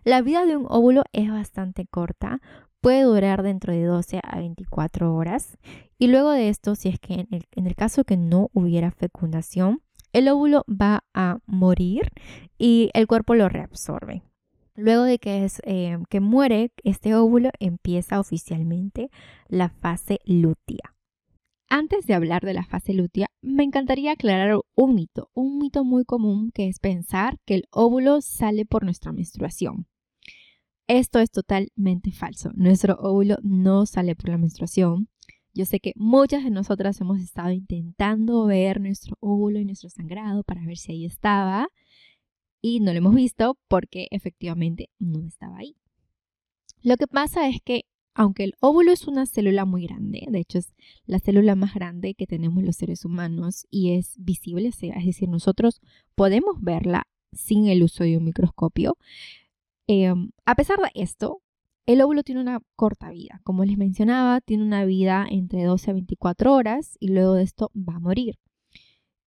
La 0.04 0.22
vida 0.22 0.46
de 0.46 0.58
un 0.58 0.66
óvulo 0.70 1.04
es 1.12 1.30
bastante 1.30 1.86
corta, 1.86 2.42
puede 2.82 3.04
durar 3.04 3.44
dentro 3.44 3.74
de 3.74 3.84
12 3.84 4.22
a 4.24 4.38
24 4.40 5.14
horas 5.14 5.58
y 5.98 6.08
luego 6.08 6.32
de 6.32 6.50
esto, 6.50 6.76
si 6.76 6.90
es 6.90 7.00
que 7.00 7.28
en 7.30 7.66
el, 7.66 7.76
caso 7.76 8.04
que 8.04 8.18
no 8.18 8.50
hubiera 8.54 8.92
fecundación, 8.92 9.82
el 10.14 10.28
óvulo 10.28 10.64
va 10.70 11.04
a 11.14 11.40
morir 11.46 12.12
y 12.58 12.90
el 12.94 13.08
cuerpo 13.08 13.36
lo 13.36 13.50
reabsorbe. 13.50 14.24
Luego 14.76 15.04
de 15.04 15.20
que, 15.20 15.44
es, 15.44 15.62
eh, 15.66 15.98
que 16.10 16.22
muere 16.22 16.72
este 16.84 17.14
óvulo, 17.14 17.50
empieza 17.60 18.20
oficialmente 18.20 19.10
la 19.48 19.70
fase 19.70 20.20
lútea. 20.26 20.96
Antes 21.70 22.08
de 22.08 22.16
hablar 22.16 22.44
de 22.44 22.54
la 22.54 22.66
fase 22.66 22.94
lútea, 22.94 23.28
me 23.42 23.64
encantaría 23.64 24.14
aclarar 24.14 24.60
un 24.76 24.96
mito, 24.96 25.30
un 25.34 25.60
mito 25.60 25.84
muy 25.84 26.04
común 26.04 26.52
que 26.52 26.68
es 26.68 26.80
pensar 26.80 27.38
que 27.46 27.56
el 27.56 27.66
óvulo 27.72 28.22
sale 28.22 28.66
por 28.66 28.84
nuestra 28.84 29.12
menstruación. 29.12 29.86
Esto 30.88 31.20
es 31.20 31.30
totalmente 31.30 32.12
falso. 32.12 32.50
Nuestro 32.56 32.96
óvulo 32.96 33.36
no 33.44 33.86
sale 33.86 34.16
por 34.16 34.30
la 34.30 34.40
menstruación. 34.40 35.10
Yo 35.60 35.66
sé 35.66 35.82
que 35.82 35.92
muchas 35.98 36.46
de 36.46 36.52
nosotras 36.52 37.02
hemos 37.02 37.20
estado 37.20 37.52
intentando 37.52 38.46
ver 38.46 38.80
nuestro 38.80 39.18
óvulo 39.20 39.60
y 39.60 39.66
nuestro 39.66 39.90
sangrado 39.90 40.46
para 40.46 40.66
ver 40.66 40.78
si 40.78 40.94
ahí 40.94 41.06
estaba 41.06 41.68
y 42.62 42.80
no 42.80 42.94
lo 42.94 43.00
hemos 43.00 43.14
visto 43.14 43.58
porque 43.68 44.08
efectivamente 44.12 44.90
no 45.00 45.28
estaba 45.28 45.58
ahí. 45.58 45.76
Lo 46.82 46.96
que 46.96 47.08
pasa 47.08 47.50
es 47.50 47.58
que 47.62 47.84
aunque 48.14 48.46
el 48.46 48.54
óvulo 48.62 48.94
es 48.94 49.06
una 49.06 49.26
célula 49.26 49.66
muy 49.66 49.84
grande, 49.86 50.26
de 50.30 50.40
hecho 50.40 50.60
es 50.60 50.74
la 51.06 51.20
célula 51.20 51.56
más 51.56 51.74
grande 51.74 52.14
que 52.14 52.26
tenemos 52.26 52.64
los 52.64 52.78
seres 52.78 53.04
humanos 53.04 53.68
y 53.70 53.98
es 53.98 54.14
visible, 54.18 54.70
es 54.70 55.06
decir, 55.06 55.28
nosotros 55.28 55.82
podemos 56.16 56.62
verla 56.62 57.04
sin 57.34 57.68
el 57.68 57.84
uso 57.84 58.06
de 58.06 58.16
un 58.16 58.24
microscopio. 58.24 58.96
Em, 59.88 60.32
a 60.46 60.56
pesar 60.56 60.80
de 60.80 60.92
esto, 60.94 61.42
el 61.90 62.02
óvulo 62.02 62.22
tiene 62.22 62.42
una 62.42 62.62
corta 62.76 63.10
vida. 63.10 63.42
Como 63.44 63.66
les 63.66 63.76
mencionaba, 63.76 64.42
tiene 64.42 64.62
una 64.62 64.86
vida 64.86 65.26
entre 65.28 65.64
12 65.64 65.90
a 65.90 65.94
24 65.96 66.54
horas 66.54 66.96
y 67.00 67.08
luego 67.08 67.34
de 67.34 67.42
esto 67.42 67.72
va 67.76 67.96
a 67.96 68.00
morir. 68.00 68.36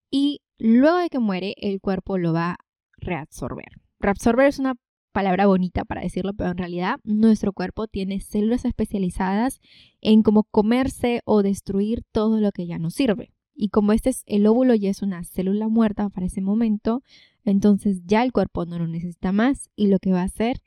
Y 0.09 0.39
luego 0.59 0.97
de 0.99 1.09
que 1.09 1.19
muere, 1.19 1.55
el 1.57 1.81
cuerpo 1.81 2.17
lo 2.17 2.31
va 2.31 2.51
a 2.51 2.57
reabsorber. 2.95 3.81
Reabsorber 3.99 4.47
es 4.47 4.59
una 4.59 4.75
palabra 5.11 5.45
bonita 5.45 5.83
para 5.83 6.03
decirlo, 6.03 6.33
pero 6.33 6.51
en 6.51 6.57
realidad 6.57 7.01
nuestro 7.03 7.51
cuerpo 7.51 7.87
tiene 7.87 8.21
células 8.21 8.63
especializadas 8.63 9.59
en 9.99 10.23
cómo 10.23 10.43
comerse 10.45 11.19
o 11.25 11.43
destruir 11.43 12.03
todo 12.13 12.39
lo 12.39 12.53
que 12.53 12.65
ya 12.65 12.79
no 12.79 12.91
sirve. 12.91 13.33
Y 13.53 13.69
como 13.69 13.91
este 13.91 14.09
es 14.09 14.23
el 14.25 14.47
óvulo 14.47 14.73
ya 14.73 14.89
es 14.89 15.01
una 15.01 15.25
célula 15.25 15.67
muerta 15.67 16.07
para 16.07 16.27
ese 16.27 16.39
momento, 16.39 17.03
entonces 17.43 18.05
ya 18.05 18.23
el 18.23 18.31
cuerpo 18.31 18.65
no 18.65 18.79
lo 18.79 18.87
necesita 18.87 19.33
más 19.33 19.69
y 19.75 19.87
lo 19.87 19.99
que 19.99 20.13
va 20.13 20.21
a 20.21 20.25
hacer 20.31 20.61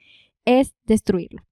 es 0.44 0.74
destruirlo. 0.84 1.46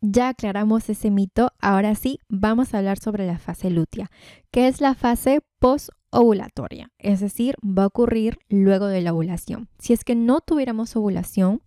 Ya 0.00 0.28
aclaramos 0.28 0.88
ese 0.88 1.10
mito, 1.10 1.52
ahora 1.60 1.96
sí 1.96 2.20
vamos 2.28 2.72
a 2.72 2.78
hablar 2.78 2.98
sobre 2.98 3.26
la 3.26 3.38
fase 3.38 3.68
lútea, 3.68 4.10
que 4.52 4.68
es 4.68 4.80
la 4.80 4.94
fase 4.94 5.40
post-ovulatoria, 5.58 6.92
es 6.98 7.18
decir, 7.18 7.56
va 7.64 7.82
a 7.82 7.88
ocurrir 7.88 8.38
luego 8.48 8.86
de 8.86 9.00
la 9.00 9.12
ovulación. 9.12 9.68
Si 9.80 9.92
es 9.92 10.04
que 10.04 10.14
no 10.14 10.40
tuviéramos 10.40 10.94
ovulación, 10.94 11.62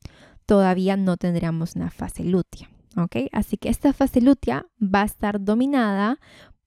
todavía 0.46 0.96
no 0.96 1.18
tendríamos 1.18 1.76
una 1.76 1.90
fase 1.90 2.24
lútea, 2.24 2.70
¿ok? 2.96 3.28
Así 3.34 3.58
que 3.58 3.68
esta 3.68 3.92
fase 3.92 4.22
lútea 4.22 4.66
va 4.82 5.02
a 5.02 5.06
estar 5.06 5.44
dominada 5.44 6.18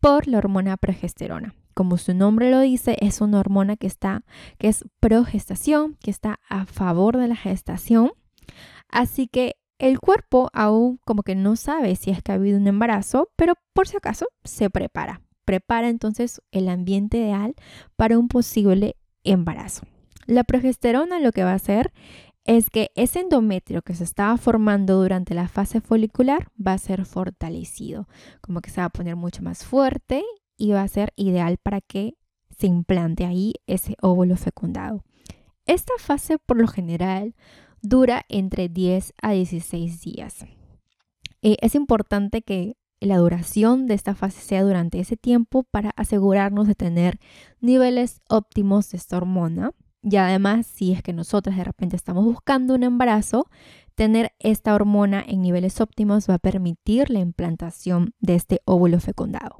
por 0.00 0.28
la 0.28 0.38
hormona 0.38 0.76
progesterona. 0.76 1.54
Como 1.72 1.96
su 1.96 2.12
nombre 2.12 2.50
lo 2.50 2.60
dice, 2.60 2.98
es 3.00 3.22
una 3.22 3.40
hormona 3.40 3.76
que 3.76 3.86
está, 3.86 4.22
que 4.58 4.68
es 4.68 4.84
progestación, 5.00 5.96
que 6.02 6.10
está 6.10 6.40
a 6.48 6.66
favor 6.66 7.16
de 7.16 7.26
la 7.26 7.36
gestación. 7.36 8.12
Así 8.88 9.26
que 9.26 9.56
el 9.78 10.00
cuerpo 10.00 10.50
aún 10.52 10.98
como 11.04 11.22
que 11.22 11.34
no 11.34 11.56
sabe 11.56 11.96
si 11.96 12.10
es 12.10 12.22
que 12.22 12.32
ha 12.32 12.36
habido 12.36 12.58
un 12.58 12.66
embarazo, 12.66 13.30
pero 13.36 13.54
por 13.72 13.88
si 13.88 13.96
acaso 13.96 14.26
se 14.44 14.70
prepara. 14.70 15.20
Prepara 15.44 15.88
entonces 15.88 16.40
el 16.52 16.68
ambiente 16.68 17.18
ideal 17.18 17.54
para 17.96 18.18
un 18.18 18.28
posible 18.28 18.96
embarazo. 19.24 19.82
La 20.26 20.44
progesterona 20.44 21.18
lo 21.20 21.32
que 21.32 21.44
va 21.44 21.50
a 21.52 21.56
hacer 21.56 21.92
es 22.44 22.70
que 22.70 22.90
ese 22.94 23.20
endometrio 23.20 23.82
que 23.82 23.94
se 23.94 24.04
estaba 24.04 24.36
formando 24.36 25.00
durante 25.00 25.34
la 25.34 25.48
fase 25.48 25.80
folicular 25.80 26.48
va 26.54 26.72
a 26.72 26.78
ser 26.78 27.04
fortalecido, 27.04 28.06
como 28.40 28.60
que 28.60 28.70
se 28.70 28.80
va 28.80 28.86
a 28.86 28.90
poner 28.90 29.16
mucho 29.16 29.42
más 29.42 29.64
fuerte 29.64 30.22
y 30.56 30.72
va 30.72 30.82
a 30.82 30.88
ser 30.88 31.12
ideal 31.16 31.56
para 31.58 31.80
que 31.80 32.16
se 32.56 32.66
implante 32.66 33.24
ahí 33.24 33.54
ese 33.66 33.96
óvulo 34.00 34.36
fecundado. 34.36 35.04
Esta 35.66 35.94
fase 35.98 36.38
por 36.38 36.60
lo 36.60 36.68
general 36.68 37.34
dura 37.84 38.24
entre 38.28 38.68
10 38.68 39.14
a 39.22 39.32
16 39.32 40.00
días. 40.00 40.46
Eh, 41.42 41.56
es 41.60 41.74
importante 41.74 42.42
que 42.42 42.76
la 43.00 43.18
duración 43.18 43.86
de 43.86 43.94
esta 43.94 44.14
fase 44.14 44.40
sea 44.40 44.62
durante 44.62 44.98
ese 44.98 45.16
tiempo 45.16 45.62
para 45.62 45.90
asegurarnos 45.90 46.66
de 46.66 46.74
tener 46.74 47.20
niveles 47.60 48.22
óptimos 48.28 48.90
de 48.90 48.96
esta 48.96 49.18
hormona. 49.18 49.72
Y 50.02 50.16
además, 50.16 50.66
si 50.66 50.92
es 50.92 51.02
que 51.02 51.12
nosotras 51.12 51.56
de 51.56 51.64
repente 51.64 51.96
estamos 51.96 52.24
buscando 52.24 52.74
un 52.74 52.82
embarazo, 52.82 53.48
tener 53.94 54.32
esta 54.38 54.74
hormona 54.74 55.22
en 55.26 55.42
niveles 55.42 55.80
óptimos 55.80 56.28
va 56.28 56.34
a 56.34 56.38
permitir 56.38 57.10
la 57.10 57.20
implantación 57.20 58.14
de 58.20 58.34
este 58.34 58.60
óvulo 58.64 58.98
fecundado. 59.00 59.58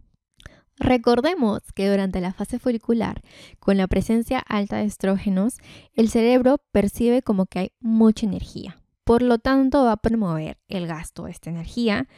Recordemos 0.79 1.61
que 1.73 1.89
durante 1.89 2.21
la 2.21 2.33
fase 2.33 2.59
folicular, 2.59 3.23
con 3.61 3.77
la 3.77 3.87
presencia 3.87 4.39
alta 4.41 4.79
de 4.79 4.85
estrógenos, 4.85 5.59
el 5.95 6.09
cerebro 6.09 6.59
percibe 6.73 7.23
como 7.23 7.47
que 7.47 7.59
hay 7.59 7.73
mucha 7.81 8.27
energía. 8.27 8.83
Por 9.05 9.23
lo 9.23 9.39
tanto, 9.39 9.85
va 9.85 9.93
a 9.93 9.97
promover 9.99 10.59
el 10.69 10.87
gasto 10.87 11.25
de 11.25 11.31
esta 11.31 11.51
energía 11.51 12.09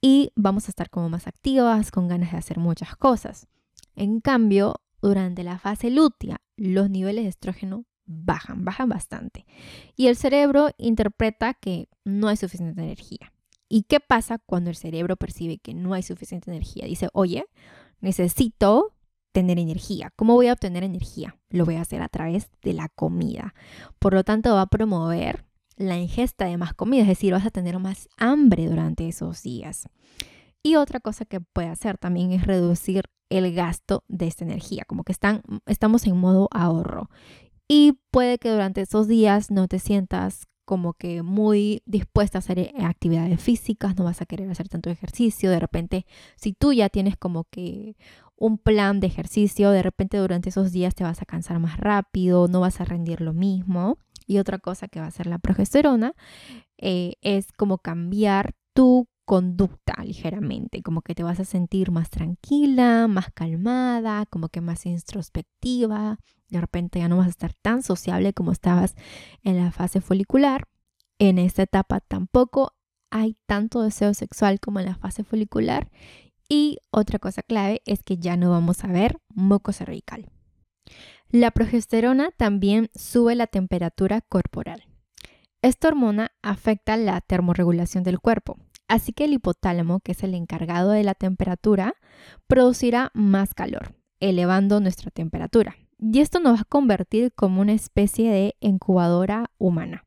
y 0.00 0.32
vamos 0.36 0.66
a 0.66 0.70
estar 0.70 0.88
como 0.88 1.08
más 1.08 1.26
activas, 1.26 1.90
con 1.90 2.08
ganas 2.08 2.32
de 2.32 2.38
hacer 2.38 2.58
muchas 2.58 2.96
cosas. 2.96 3.48
En 3.94 4.20
cambio, 4.20 4.76
durante 5.02 5.42
la 5.42 5.58
fase 5.58 5.90
lútea, 5.90 6.40
los 6.56 6.88
niveles 6.88 7.24
de 7.24 7.30
estrógeno 7.30 7.84
bajan, 8.06 8.64
bajan 8.64 8.88
bastante. 8.88 9.46
Y 9.96 10.06
el 10.06 10.16
cerebro 10.16 10.70
interpreta 10.78 11.54
que 11.54 11.88
no 12.04 12.28
hay 12.28 12.36
suficiente 12.36 12.80
energía. 12.80 13.32
¿Y 13.68 13.82
qué 13.82 14.00
pasa 14.00 14.38
cuando 14.38 14.70
el 14.70 14.76
cerebro 14.76 15.16
percibe 15.16 15.58
que 15.58 15.74
no 15.74 15.92
hay 15.92 16.02
suficiente 16.02 16.50
energía? 16.50 16.86
Dice, 16.86 17.08
oye, 17.12 17.46
necesito 18.06 18.94
tener 19.32 19.58
energía. 19.58 20.12
¿Cómo 20.16 20.34
voy 20.34 20.46
a 20.46 20.52
obtener 20.52 20.84
energía? 20.84 21.36
Lo 21.50 21.64
voy 21.64 21.74
a 21.74 21.82
hacer 21.82 22.00
a 22.02 22.08
través 22.08 22.48
de 22.62 22.72
la 22.72 22.88
comida. 22.88 23.52
Por 23.98 24.14
lo 24.14 24.24
tanto, 24.24 24.54
va 24.54 24.62
a 24.62 24.66
promover 24.66 25.44
la 25.76 25.98
ingesta 25.98 26.46
de 26.46 26.56
más 26.56 26.72
comida, 26.72 27.02
es 27.02 27.08
decir, 27.08 27.32
vas 27.32 27.44
a 27.44 27.50
tener 27.50 27.78
más 27.78 28.08
hambre 28.16 28.66
durante 28.66 29.06
esos 29.08 29.42
días. 29.42 29.88
Y 30.62 30.76
otra 30.76 31.00
cosa 31.00 31.24
que 31.26 31.40
puede 31.40 31.68
hacer 31.68 31.98
también 31.98 32.32
es 32.32 32.46
reducir 32.46 33.04
el 33.28 33.52
gasto 33.52 34.04
de 34.08 34.26
esta 34.26 34.44
energía, 34.44 34.84
como 34.86 35.04
que 35.04 35.12
están, 35.12 35.42
estamos 35.66 36.06
en 36.06 36.16
modo 36.16 36.48
ahorro. 36.52 37.10
Y 37.68 37.98
puede 38.10 38.38
que 38.38 38.50
durante 38.50 38.80
esos 38.80 39.08
días 39.08 39.50
no 39.50 39.66
te 39.68 39.80
sientas 39.80 40.46
como 40.66 40.92
que 40.92 41.22
muy 41.22 41.82
dispuesta 41.86 42.36
a 42.36 42.40
hacer 42.40 42.58
eh, 42.58 42.74
actividades 42.82 43.40
físicas, 43.40 43.96
no 43.96 44.04
vas 44.04 44.20
a 44.20 44.26
querer 44.26 44.50
hacer 44.50 44.68
tanto 44.68 44.90
ejercicio, 44.90 45.50
de 45.50 45.60
repente 45.60 46.06
si 46.36 46.52
tú 46.52 46.74
ya 46.74 46.90
tienes 46.90 47.16
como 47.16 47.44
que 47.44 47.96
un 48.36 48.58
plan 48.58 49.00
de 49.00 49.06
ejercicio, 49.06 49.70
de 49.70 49.82
repente 49.82 50.18
durante 50.18 50.50
esos 50.50 50.70
días 50.72 50.94
te 50.94 51.04
vas 51.04 51.22
a 51.22 51.24
cansar 51.24 51.58
más 51.58 51.78
rápido, 51.78 52.48
no 52.48 52.60
vas 52.60 52.80
a 52.82 52.84
rendir 52.84 53.22
lo 53.22 53.32
mismo. 53.32 53.98
Y 54.26 54.38
otra 54.38 54.58
cosa 54.58 54.88
que 54.88 54.98
va 54.98 55.06
a 55.06 55.08
hacer 55.08 55.26
la 55.26 55.38
progesterona 55.38 56.12
eh, 56.78 57.14
es 57.22 57.52
como 57.52 57.78
cambiar 57.78 58.54
tu 58.74 59.08
conducta 59.24 59.94
ligeramente, 60.04 60.82
como 60.82 61.02
que 61.02 61.14
te 61.14 61.22
vas 61.22 61.40
a 61.40 61.44
sentir 61.44 61.90
más 61.90 62.10
tranquila, 62.10 63.08
más 63.08 63.32
calmada, 63.32 64.26
como 64.26 64.48
que 64.48 64.60
más 64.60 64.86
introspectiva, 64.86 66.18
de 66.48 66.60
repente 66.60 66.98
ya 66.98 67.08
no 67.08 67.16
vas 67.16 67.26
a 67.26 67.30
estar 67.30 67.52
tan 67.54 67.82
sociable 67.82 68.32
como 68.32 68.52
estabas 68.52 68.94
en 69.42 69.56
la 69.56 69.72
fase 69.72 70.00
folicular. 70.00 70.68
En 71.18 71.38
esta 71.38 71.62
etapa 71.62 72.00
tampoco 72.00 72.74
hay 73.10 73.36
tanto 73.46 73.82
deseo 73.82 74.14
sexual 74.14 74.60
como 74.60 74.80
en 74.80 74.86
la 74.86 74.96
fase 74.96 75.24
folicular. 75.24 75.90
Y 76.48 76.78
otra 76.90 77.18
cosa 77.18 77.42
clave 77.42 77.82
es 77.86 78.02
que 78.02 78.18
ya 78.18 78.36
no 78.36 78.50
vamos 78.50 78.84
a 78.84 78.88
ver 78.88 79.18
moco 79.34 79.72
cervical. 79.72 80.30
La 81.28 81.50
progesterona 81.50 82.30
también 82.30 82.90
sube 82.94 83.34
la 83.34 83.48
temperatura 83.48 84.20
corporal. 84.20 84.84
Esta 85.62 85.88
hormona 85.88 86.30
afecta 86.42 86.96
la 86.96 87.20
termorregulación 87.20 88.04
del 88.04 88.20
cuerpo, 88.20 88.58
así 88.86 89.12
que 89.12 89.24
el 89.24 89.32
hipotálamo, 89.32 89.98
que 89.98 90.12
es 90.12 90.22
el 90.22 90.34
encargado 90.34 90.90
de 90.90 91.02
la 91.02 91.14
temperatura, 91.14 91.94
producirá 92.46 93.10
más 93.14 93.54
calor, 93.54 93.96
elevando 94.20 94.78
nuestra 94.78 95.10
temperatura 95.10 95.76
y 95.98 96.20
esto 96.20 96.40
nos 96.40 96.56
va 96.56 96.62
a 96.62 96.64
convertir 96.64 97.32
como 97.32 97.60
una 97.60 97.72
especie 97.72 98.30
de 98.30 98.54
incubadora 98.60 99.50
humana. 99.58 100.04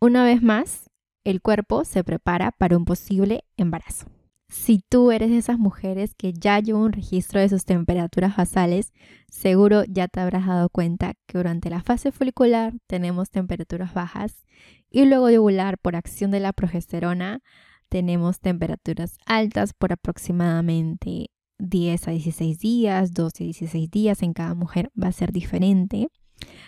Una 0.00 0.24
vez 0.24 0.42
más, 0.42 0.90
el 1.24 1.40
cuerpo 1.40 1.84
se 1.84 2.02
prepara 2.02 2.50
para 2.52 2.76
un 2.76 2.84
posible 2.84 3.44
embarazo. 3.56 4.06
Si 4.48 4.84
tú 4.86 5.12
eres 5.12 5.30
de 5.30 5.38
esas 5.38 5.58
mujeres 5.58 6.14
que 6.14 6.34
ya 6.34 6.60
lleva 6.60 6.80
un 6.80 6.92
registro 6.92 7.40
de 7.40 7.48
sus 7.48 7.64
temperaturas 7.64 8.36
basales, 8.36 8.92
seguro 9.30 9.84
ya 9.84 10.08
te 10.08 10.20
habrás 10.20 10.46
dado 10.46 10.68
cuenta 10.68 11.14
que 11.26 11.38
durante 11.38 11.70
la 11.70 11.82
fase 11.82 12.12
folicular 12.12 12.74
tenemos 12.86 13.30
temperaturas 13.30 13.94
bajas 13.94 14.44
y 14.90 15.06
luego 15.06 15.28
de 15.28 15.38
ovular 15.38 15.78
por 15.78 15.96
acción 15.96 16.30
de 16.30 16.40
la 16.40 16.52
progesterona 16.52 17.40
tenemos 17.88 18.40
temperaturas 18.40 19.16
altas 19.24 19.72
por 19.72 19.92
aproximadamente 19.92 21.30
10 21.62 22.08
a 22.08 22.10
16 22.10 22.58
días, 22.58 23.14
12 23.14 23.44
a 23.44 23.46
16 23.46 23.90
días 23.90 24.22
en 24.22 24.32
cada 24.32 24.54
mujer 24.54 24.90
va 25.00 25.08
a 25.08 25.12
ser 25.12 25.32
diferente. 25.32 26.08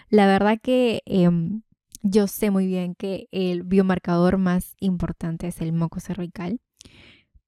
La 0.08 0.26
verdad 0.26 0.58
que 0.62 1.02
em, 1.06 1.62
yo 2.02 2.26
sé 2.26 2.50
muy 2.50 2.66
bien 2.66 2.94
que 2.94 3.26
el 3.32 3.62
biomarcador 3.62 4.38
más 4.38 4.76
importante 4.80 5.48
es 5.48 5.60
el 5.60 5.72
moco 5.72 6.00
cervical, 6.00 6.60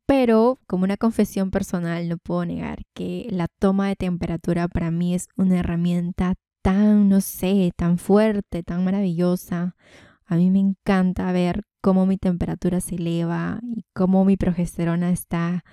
pero 0.07 0.59
como 0.67 0.85
una 0.85 0.97
confesión 0.97 1.51
personal 1.51 2.09
no 2.09 2.19
puedo 2.19 2.45
negar 2.45 2.83
que 2.95 3.27
la 3.31 3.49
toma 3.49 3.89
de 3.89 3.97
temperatura 3.97 4.69
para 4.69 4.91
mí 4.91 5.15
es 5.15 5.29
una 5.37 5.59
herramienta 5.59 6.35
tan, 6.63 7.09
no 7.09 7.21
sé, 7.21 7.73
tan 7.77 7.99
fuerte, 7.99 8.63
tan 8.63 8.85
maravillosa. 8.85 9.77
A 10.25 10.37
mí 10.37 10.51
me 10.51 10.59
encanta 10.61 11.31
ver 11.33 11.63
cómo 11.81 12.07
mi 12.07 12.19
temperatura 12.19 12.81
se 12.81 12.97
eleva 12.97 13.61
y 13.63 13.85
cómo 13.95 14.25
mi 14.25 14.37
progesterona 14.37 15.11
está 15.11 15.65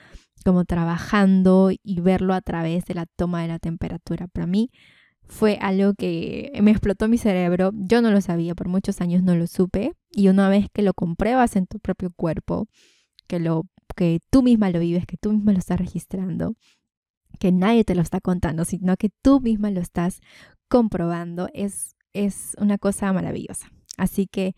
como 0.44 0.66
trabajando 0.66 1.72
y 1.72 2.02
verlo 2.02 2.34
a 2.34 2.42
través 2.42 2.86
de 2.86 2.94
la 2.94 3.06
toma 3.06 3.42
de 3.42 3.48
la 3.48 3.60
temperatura. 3.60 4.28
Para 4.28 4.48
mí 4.48 4.70
fue 5.26 5.58
algo 5.62 5.94
que 5.94 6.52
me 6.62 6.72
explotó 6.72 7.08
mi 7.08 7.18
cerebro. 7.18 7.72
Yo 7.74 8.02
no 8.02 8.12
lo 8.12 8.22
sabía, 8.22 8.56
por 8.56 8.68
muchos 8.68 9.02
años 9.02 9.24
no 9.24 9.36
lo 9.36 9.48
supe. 9.48 9.94
Y 10.12 10.28
una 10.28 10.50
vez 10.50 10.68
que 10.72 10.82
lo 10.82 10.94
compruebas 10.94 11.56
en 11.56 11.66
tu 11.66 11.80
propio 11.80 12.12
cuerpo, 12.16 12.68
que, 13.28 13.40
lo, 13.40 13.64
que 13.96 14.20
tú 14.30 14.44
misma 14.44 14.70
lo 14.70 14.80
vives, 14.80 15.06
que 15.06 15.18
tú 15.18 15.32
misma 15.32 15.54
lo 15.54 15.60
estás 15.60 15.80
registrando, 15.80 16.56
que 17.40 17.52
nadie 17.52 17.84
te 17.84 17.96
lo 17.96 18.02
está 18.02 18.22
contando, 18.22 18.66
sino 18.66 18.96
que 18.98 19.10
tú 19.22 19.42
misma 19.42 19.72
lo 19.72 19.82
estás 19.82 20.20
comprobando, 20.68 21.50
es, 21.54 21.96
es 22.14 22.56
una 22.60 22.78
cosa 22.78 23.12
maravillosa. 23.14 23.72
Así 23.98 24.28
que 24.28 24.56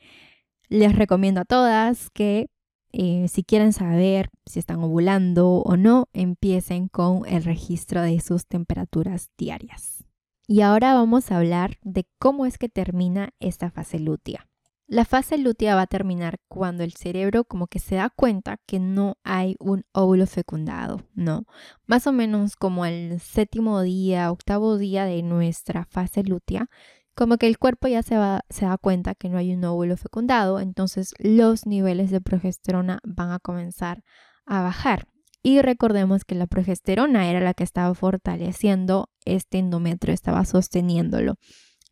les 0.69 0.95
recomiendo 0.95 1.41
a 1.41 1.45
todas 1.45 2.09
que 2.09 2.47
eh, 2.97 3.27
si 3.27 3.43
quieren 3.43 3.73
saber 3.73 4.29
si 4.45 4.57
están 4.57 4.81
ovulando 4.81 5.57
o 5.57 5.75
no, 5.75 6.07
empiecen 6.13 6.87
con 6.87 7.25
el 7.27 7.43
registro 7.43 8.01
de 8.01 8.21
sus 8.21 8.47
temperaturas 8.47 9.31
diarias. 9.37 10.05
Y 10.47 10.61
ahora 10.61 10.93
vamos 10.93 11.29
a 11.29 11.37
hablar 11.37 11.77
de 11.81 12.07
cómo 12.19 12.45
es 12.45 12.57
que 12.57 12.69
termina 12.69 13.33
esta 13.41 13.69
fase 13.69 13.99
lútea. 13.99 14.47
La 14.87 15.03
fase 15.03 15.37
lútea 15.37 15.75
va 15.75 15.81
a 15.81 15.87
terminar 15.87 16.37
cuando 16.47 16.83
el 16.83 16.93
cerebro 16.93 17.43
como 17.43 17.67
que 17.67 17.79
se 17.79 17.95
da 17.95 18.09
cuenta 18.09 18.61
que 18.65 18.79
no 18.79 19.17
hay 19.25 19.57
un 19.59 19.83
óvulo 19.91 20.25
fecundado, 20.25 21.01
¿no? 21.15 21.45
Más 21.87 22.07
o 22.07 22.13
menos 22.13 22.55
como 22.55 22.85
el 22.85 23.19
séptimo 23.19 23.81
día, 23.81 24.31
octavo 24.31 24.77
día 24.77 25.03
de 25.03 25.21
nuestra 25.21 25.83
fase 25.83 26.23
lútea, 26.23 26.69
como 27.15 27.37
que 27.37 27.47
el 27.47 27.57
cuerpo 27.57 27.87
ya 27.87 28.03
se, 28.03 28.15
da 28.15 28.77
cuenta 28.79 29.15
que 29.15 29.29
no 29.29 29.37
hay 29.37 29.53
un 29.53 29.63
óvulo 29.63 29.95
fecundado, 29.97 30.59
entonces 30.59 31.13
los 31.17 31.65
niveles 31.65 32.11
de 32.11 32.21
progesterona 32.21 32.99
van 33.03 33.31
a 33.31 33.39
comenzar 33.39 34.03
a 34.45 34.61
bajar. 34.61 35.07
Y 35.41 35.61
recordemos 35.61 36.25
que 36.25 36.35
la 36.35 36.47
progesterona 36.47 37.29
era 37.29 37.39
la 37.39 37.53
que 37.53 37.63
estaba 37.63 37.93
fortaleciendo 37.95 39.09
este 39.23 39.59
endometrio, 39.59 40.13
estaba 40.13 40.43
sosteniéndolo. 40.43 41.35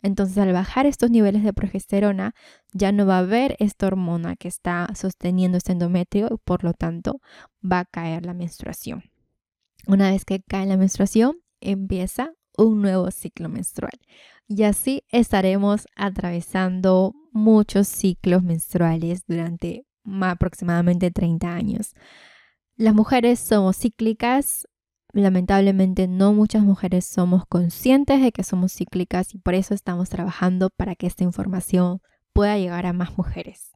Entonces, 0.01 0.37
al 0.37 0.51
bajar 0.51 0.85
estos 0.85 1.11
niveles 1.11 1.43
de 1.43 1.53
progesterona, 1.53 2.33
ya 2.73 2.91
no 2.91 3.05
va 3.05 3.17
a 3.17 3.19
haber 3.19 3.55
esta 3.59 3.87
hormona 3.87 4.35
que 4.35 4.49
está 4.49 4.89
sosteniendo 4.95 5.57
este 5.57 5.71
endometrio 5.71 6.27
y 6.29 6.37
por 6.43 6.65
lo 6.65 6.73
tanto 6.73 7.21
va 7.63 7.79
a 7.79 7.85
caer 7.85 8.25
la 8.25 8.33
menstruación. 8.33 9.03
Una 9.87 10.11
vez 10.11 10.25
que 10.25 10.41
cae 10.41 10.65
la 10.65 10.75
menstruación, 10.75 11.37
empieza 11.61 12.33
un 12.57 12.81
nuevo 12.81 13.09
ciclo 13.11 13.49
menstrual. 13.49 13.99
Y 14.47 14.63
así 14.63 15.03
estaremos 15.09 15.87
atravesando 15.95 17.13
muchos 17.31 17.87
ciclos 17.87 18.43
menstruales 18.43 19.23
durante 19.27 19.85
aproximadamente 20.21 21.11
30 21.11 21.53
años. 21.53 21.93
Las 22.75 22.93
mujeres 22.93 23.39
somos 23.39 23.77
cíclicas, 23.77 24.67
lamentablemente 25.13 26.07
no 26.07 26.33
muchas 26.33 26.63
mujeres 26.63 27.05
somos 27.05 27.45
conscientes 27.47 28.21
de 28.21 28.31
que 28.31 28.43
somos 28.43 28.73
cíclicas 28.73 29.33
y 29.33 29.37
por 29.37 29.53
eso 29.53 29.73
estamos 29.73 30.09
trabajando 30.09 30.69
para 30.71 30.95
que 30.95 31.07
esta 31.07 31.23
información 31.23 32.01
pueda 32.33 32.57
llegar 32.57 32.85
a 32.85 32.93
más 32.93 33.17
mujeres. 33.17 33.71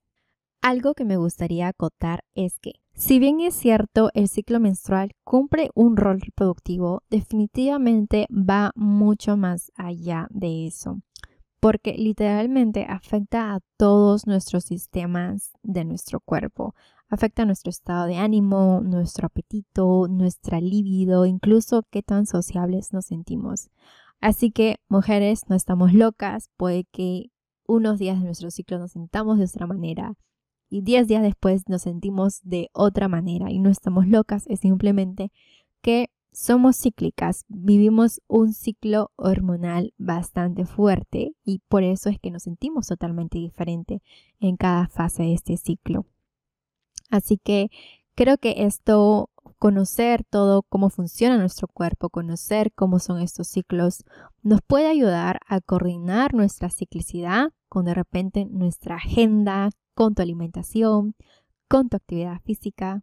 Algo 0.61 0.95
que 0.95 1.05
me 1.05 1.17
gustaría 1.17 1.67
acotar 1.67 2.25
es 2.33 2.59
que 2.59 2.73
si 2.97 3.19
bien 3.19 3.39
es 3.41 3.53
cierto, 3.53 4.09
el 4.15 4.27
ciclo 4.27 4.59
menstrual 4.59 5.11
cumple 5.23 5.69
un 5.75 5.97
rol 5.97 6.19
reproductivo, 6.19 7.03
definitivamente 7.11 8.25
va 8.31 8.71
mucho 8.75 9.37
más 9.37 9.71
allá 9.75 10.27
de 10.31 10.65
eso. 10.65 10.99
porque 11.59 11.93
literalmente 11.93 12.85
afecta 12.87 13.55
a 13.55 13.59
todos 13.77 14.27
nuestros 14.27 14.63
sistemas 14.63 15.53
de 15.63 15.85
nuestro 15.85 16.19
cuerpo. 16.19 16.75
Afecta 17.09 17.45
nuestro 17.45 17.69
estado 17.71 18.05
de 18.05 18.17
ánimo, 18.17 18.81
nuestro 18.83 19.27
apetito, 19.27 20.07
nuestra 20.07 20.61
libido, 20.61 21.25
incluso 21.25 21.83
qué 21.89 22.03
tan 22.03 22.25
sociables 22.27 22.93
nos 22.93 23.05
sentimos. 23.05 23.69
Así 24.21 24.51
que, 24.51 24.77
mujeres, 24.87 25.49
no 25.49 25.55
estamos 25.55 25.93
locas, 25.93 26.49
puede 26.57 26.85
que 26.85 27.31
unos 27.67 27.97
días 27.99 28.19
de 28.19 28.25
nuestro 28.25 28.51
ciclo 28.51 28.79
nos 28.79 28.91
sintamos 28.91 29.39
de 29.39 29.45
otra 29.45 29.67
manera 29.67 30.15
y 30.69 30.81
10 30.81 31.07
días 31.07 31.21
después 31.21 31.67
nos 31.67 31.83
sentimos 31.83 32.41
de 32.43 32.69
otra 32.73 33.07
manera 33.07 33.51
y 33.51 33.59
no 33.59 33.69
estamos 33.69 34.07
locas, 34.07 34.45
es 34.47 34.59
simplemente 34.59 35.31
que 35.81 36.09
somos 36.31 36.77
cíclicas, 36.77 37.45
vivimos 37.47 38.21
un 38.27 38.53
ciclo 38.53 39.11
hormonal 39.15 39.93
bastante 39.97 40.65
fuerte 40.65 41.33
y 41.43 41.61
por 41.67 41.83
eso 41.83 42.09
es 42.09 42.19
que 42.19 42.29
nos 42.29 42.43
sentimos 42.43 42.87
totalmente 42.87 43.39
diferente 43.39 44.03
en 44.39 44.55
cada 44.55 44.87
fase 44.87 45.23
de 45.23 45.33
este 45.33 45.57
ciclo. 45.57 46.05
Así 47.09 47.39
que 47.43 47.71
creo 48.13 48.37
que 48.37 48.65
esto, 48.65 49.31
conocer 49.57 50.23
todo 50.29 50.61
cómo 50.63 50.91
funciona 50.91 51.37
nuestro 51.37 51.67
cuerpo, 51.67 52.09
conocer 52.09 52.71
cómo 52.73 52.99
son 52.99 53.19
estos 53.19 53.47
ciclos, 53.47 54.03
nos 54.43 54.61
puede 54.61 54.87
ayudar 54.87 55.39
a 55.47 55.59
coordinar 55.61 56.35
nuestra 56.35 56.69
ciclicidad 56.69 57.49
con 57.67 57.85
de 57.85 57.95
repente 57.95 58.45
nuestra 58.45 58.95
agenda, 58.97 59.69
con 59.97 60.13
tu 60.13 60.21
alimentación, 60.21 61.15
con 61.67 61.89
tu 61.89 61.97
actividad 61.97 62.39
física. 62.43 63.01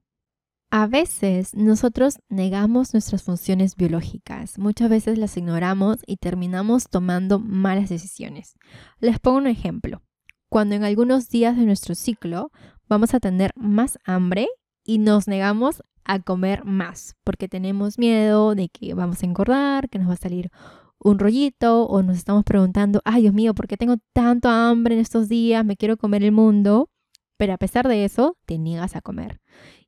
A 0.70 0.86
veces 0.86 1.52
nosotros 1.52 2.20
negamos 2.28 2.94
nuestras 2.94 3.24
funciones 3.24 3.74
biológicas, 3.74 4.60
muchas 4.60 4.88
veces 4.90 5.18
las 5.18 5.36
ignoramos 5.36 5.98
y 6.06 6.18
terminamos 6.18 6.88
tomando 6.88 7.40
malas 7.40 7.88
decisiones. 7.88 8.54
Les 9.00 9.18
pongo 9.18 9.38
un 9.38 9.48
ejemplo. 9.48 10.02
Cuando 10.48 10.76
en 10.76 10.84
algunos 10.84 11.28
días 11.28 11.56
de 11.56 11.64
nuestro 11.64 11.96
ciclo 11.96 12.52
vamos 12.88 13.12
a 13.12 13.18
tener 13.18 13.50
más 13.56 13.98
hambre 14.04 14.46
y 14.84 14.98
nos 14.98 15.26
negamos 15.26 15.82
a 16.04 16.20
comer 16.20 16.64
más 16.64 17.16
porque 17.24 17.48
tenemos 17.48 17.98
miedo 17.98 18.54
de 18.54 18.68
que 18.68 18.94
vamos 18.94 19.20
a 19.22 19.26
engordar, 19.26 19.88
que 19.88 19.98
nos 19.98 20.08
va 20.08 20.14
a 20.14 20.18
salir 20.28 20.52
un 20.98 21.18
rollito 21.18 21.84
o 21.84 22.02
nos 22.02 22.16
estamos 22.16 22.44
preguntando, 22.44 23.00
ay 23.04 23.22
Dios 23.22 23.34
mío, 23.34 23.54
¿por 23.54 23.66
qué 23.66 23.76
tengo 23.76 23.96
tanto 24.12 24.48
hambre 24.48 24.94
en 24.94 25.00
estos 25.00 25.28
días? 25.28 25.64
Me 25.64 25.76
quiero 25.76 25.96
comer 25.96 26.22
el 26.22 26.32
mundo. 26.32 26.90
Pero 27.36 27.52
a 27.52 27.58
pesar 27.58 27.88
de 27.88 28.04
eso, 28.04 28.36
te 28.46 28.58
niegas 28.58 28.96
a 28.96 29.00
comer. 29.00 29.40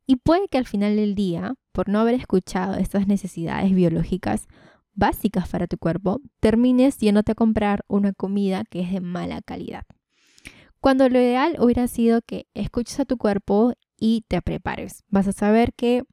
Y 0.07 0.17
puede 0.17 0.49
que 0.49 0.59
al 0.59 0.67
final 0.67 0.97
del 0.97 1.15
día, 1.15 1.55
por 1.73 1.89
no 1.89 2.01
haber 2.01 2.15
escuchado 2.15 2.75
estas 2.75 3.07
necesidades 3.07 3.75
biológicas 3.75 4.47
básicas 4.95 5.49
para 5.49 5.67
tu 5.67 5.79
cuerpo, 5.79 6.21
termines 6.41 6.99
yéndote 6.99 7.33
a 7.33 7.35
comprar 7.37 7.85
una 7.89 8.13
comida 8.13 8.65
que 8.65 8.81
es 8.81 8.93
de 8.93 9.01
mala 9.01 9.43
calidad. 9.43 9.85
Cuando 10.81 11.09
lo 11.09 11.19
ideal 11.19 11.57
hubiera 11.61 11.89
sido 11.89 12.21
que 12.23 12.47
escuches 12.55 13.01
a 13.01 13.05
tu 13.05 13.17
cuerpo 13.17 13.73
y 13.99 14.25
te 14.29 14.41
prepares. 14.43 15.05
Vas 15.09 15.27
a 15.27 15.33
saber 15.33 15.73
que 15.75 16.05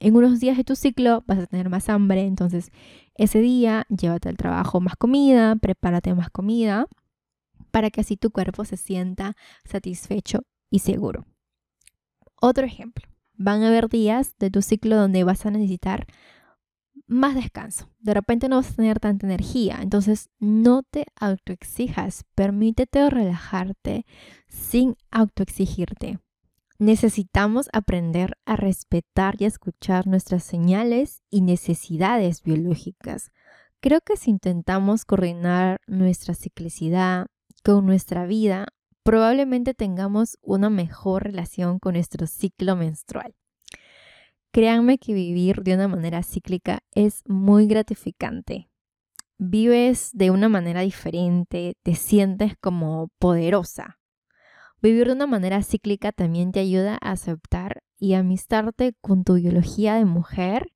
en 0.00 0.16
unos 0.16 0.40
días 0.40 0.56
de 0.56 0.64
tu 0.64 0.76
ciclo 0.76 1.24
vas 1.26 1.38
a 1.38 1.46
tener 1.46 1.68
más 1.68 1.88
hambre, 1.88 2.22
entonces 2.22 2.70
ese 3.18 3.40
día 3.40 3.84
llévate 3.88 4.28
al 4.28 4.36
trabajo 4.36 4.80
más 4.80 4.96
comida, 4.96 5.56
prepárate 5.56 6.14
más 6.14 6.30
comida 6.30 6.86
para 7.70 7.90
que 7.90 8.00
así 8.00 8.16
tu 8.16 8.30
cuerpo 8.30 8.64
se 8.64 8.76
sienta 8.76 9.36
satisfecho 9.64 10.44
y 10.70 10.78
seguro. 10.78 11.26
Otro 12.40 12.64
ejemplo, 12.64 13.06
van 13.34 13.62
a 13.62 13.68
haber 13.68 13.88
días 13.88 14.34
de 14.38 14.50
tu 14.50 14.62
ciclo 14.62 14.96
donde 14.96 15.24
vas 15.24 15.44
a 15.44 15.50
necesitar 15.50 16.06
más 17.08 17.34
descanso. 17.34 17.90
De 17.98 18.14
repente 18.14 18.48
no 18.48 18.56
vas 18.56 18.70
a 18.70 18.76
tener 18.76 19.00
tanta 19.00 19.26
energía, 19.26 19.80
entonces 19.82 20.30
no 20.38 20.84
te 20.84 21.06
autoexijas, 21.16 22.24
permítete 22.34 23.10
relajarte 23.10 24.06
sin 24.46 24.96
autoexigirte. 25.10 26.20
Necesitamos 26.80 27.68
aprender 27.72 28.36
a 28.46 28.54
respetar 28.54 29.34
y 29.40 29.44
a 29.44 29.48
escuchar 29.48 30.06
nuestras 30.06 30.44
señales 30.44 31.22
y 31.28 31.40
necesidades 31.40 32.44
biológicas. 32.44 33.32
Creo 33.80 34.00
que 34.00 34.16
si 34.16 34.30
intentamos 34.30 35.04
coordinar 35.04 35.80
nuestra 35.88 36.34
ciclicidad 36.34 37.26
con 37.64 37.84
nuestra 37.84 38.26
vida, 38.26 38.68
probablemente 39.02 39.74
tengamos 39.74 40.38
una 40.40 40.70
mejor 40.70 41.24
relación 41.24 41.80
con 41.80 41.94
nuestro 41.94 42.28
ciclo 42.28 42.76
menstrual. 42.76 43.34
Créanme 44.52 44.98
que 44.98 45.14
vivir 45.14 45.64
de 45.64 45.74
una 45.74 45.88
manera 45.88 46.22
cíclica 46.22 46.78
es 46.94 47.22
muy 47.26 47.66
gratificante. 47.66 48.70
Vives 49.36 50.10
de 50.14 50.30
una 50.30 50.48
manera 50.48 50.82
diferente, 50.82 51.74
te 51.82 51.96
sientes 51.96 52.54
como 52.60 53.08
poderosa, 53.18 53.97
Vivir 54.80 55.08
de 55.08 55.14
una 55.14 55.26
manera 55.26 55.62
cíclica 55.62 56.12
también 56.12 56.52
te 56.52 56.60
ayuda 56.60 56.98
a 57.00 57.12
aceptar 57.12 57.82
y 57.98 58.14
amistarte 58.14 58.94
con 59.00 59.24
tu 59.24 59.34
biología 59.34 59.94
de 59.96 60.04
mujer 60.04 60.72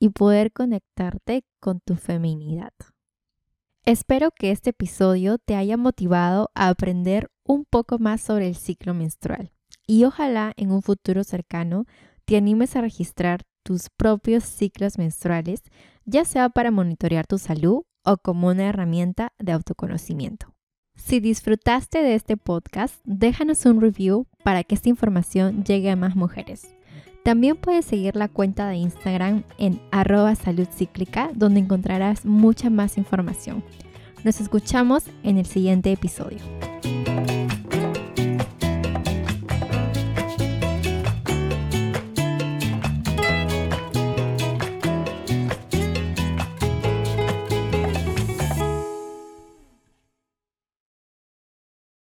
y 0.00 0.08
poder 0.08 0.52
conectarte 0.52 1.44
con 1.60 1.80
tu 1.80 1.94
feminidad. 1.94 2.72
Espero 3.84 4.30
que 4.32 4.50
este 4.50 4.70
episodio 4.70 5.38
te 5.38 5.54
haya 5.54 5.76
motivado 5.76 6.50
a 6.54 6.68
aprender 6.68 7.30
un 7.44 7.64
poco 7.64 7.98
más 7.98 8.20
sobre 8.20 8.48
el 8.48 8.56
ciclo 8.56 8.92
menstrual 8.92 9.52
y 9.86 10.04
ojalá 10.04 10.52
en 10.56 10.72
un 10.72 10.82
futuro 10.82 11.22
cercano 11.22 11.84
te 12.24 12.36
animes 12.36 12.74
a 12.74 12.80
registrar 12.80 13.42
tus 13.62 13.88
propios 13.90 14.44
ciclos 14.44 14.98
menstruales, 14.98 15.62
ya 16.04 16.24
sea 16.24 16.48
para 16.48 16.70
monitorear 16.70 17.26
tu 17.26 17.38
salud 17.38 17.82
o 18.04 18.16
como 18.16 18.48
una 18.48 18.68
herramienta 18.68 19.32
de 19.38 19.52
autoconocimiento. 19.52 20.53
Si 20.96 21.20
disfrutaste 21.20 22.02
de 22.02 22.14
este 22.14 22.36
podcast, 22.36 22.94
déjanos 23.04 23.66
un 23.66 23.80
review 23.80 24.26
para 24.42 24.64
que 24.64 24.74
esta 24.74 24.88
información 24.88 25.64
llegue 25.64 25.90
a 25.90 25.96
más 25.96 26.16
mujeres. 26.16 26.74
También 27.24 27.56
puedes 27.56 27.84
seguir 27.84 28.16
la 28.16 28.28
cuenta 28.28 28.68
de 28.68 28.76
Instagram 28.76 29.44
en 29.58 29.80
arroba 29.90 30.34
donde 31.34 31.60
encontrarás 31.60 32.24
mucha 32.24 32.70
más 32.70 32.98
información. 32.98 33.64
Nos 34.24 34.40
escuchamos 34.40 35.04
en 35.22 35.38
el 35.38 35.46
siguiente 35.46 35.90
episodio. 35.92 36.38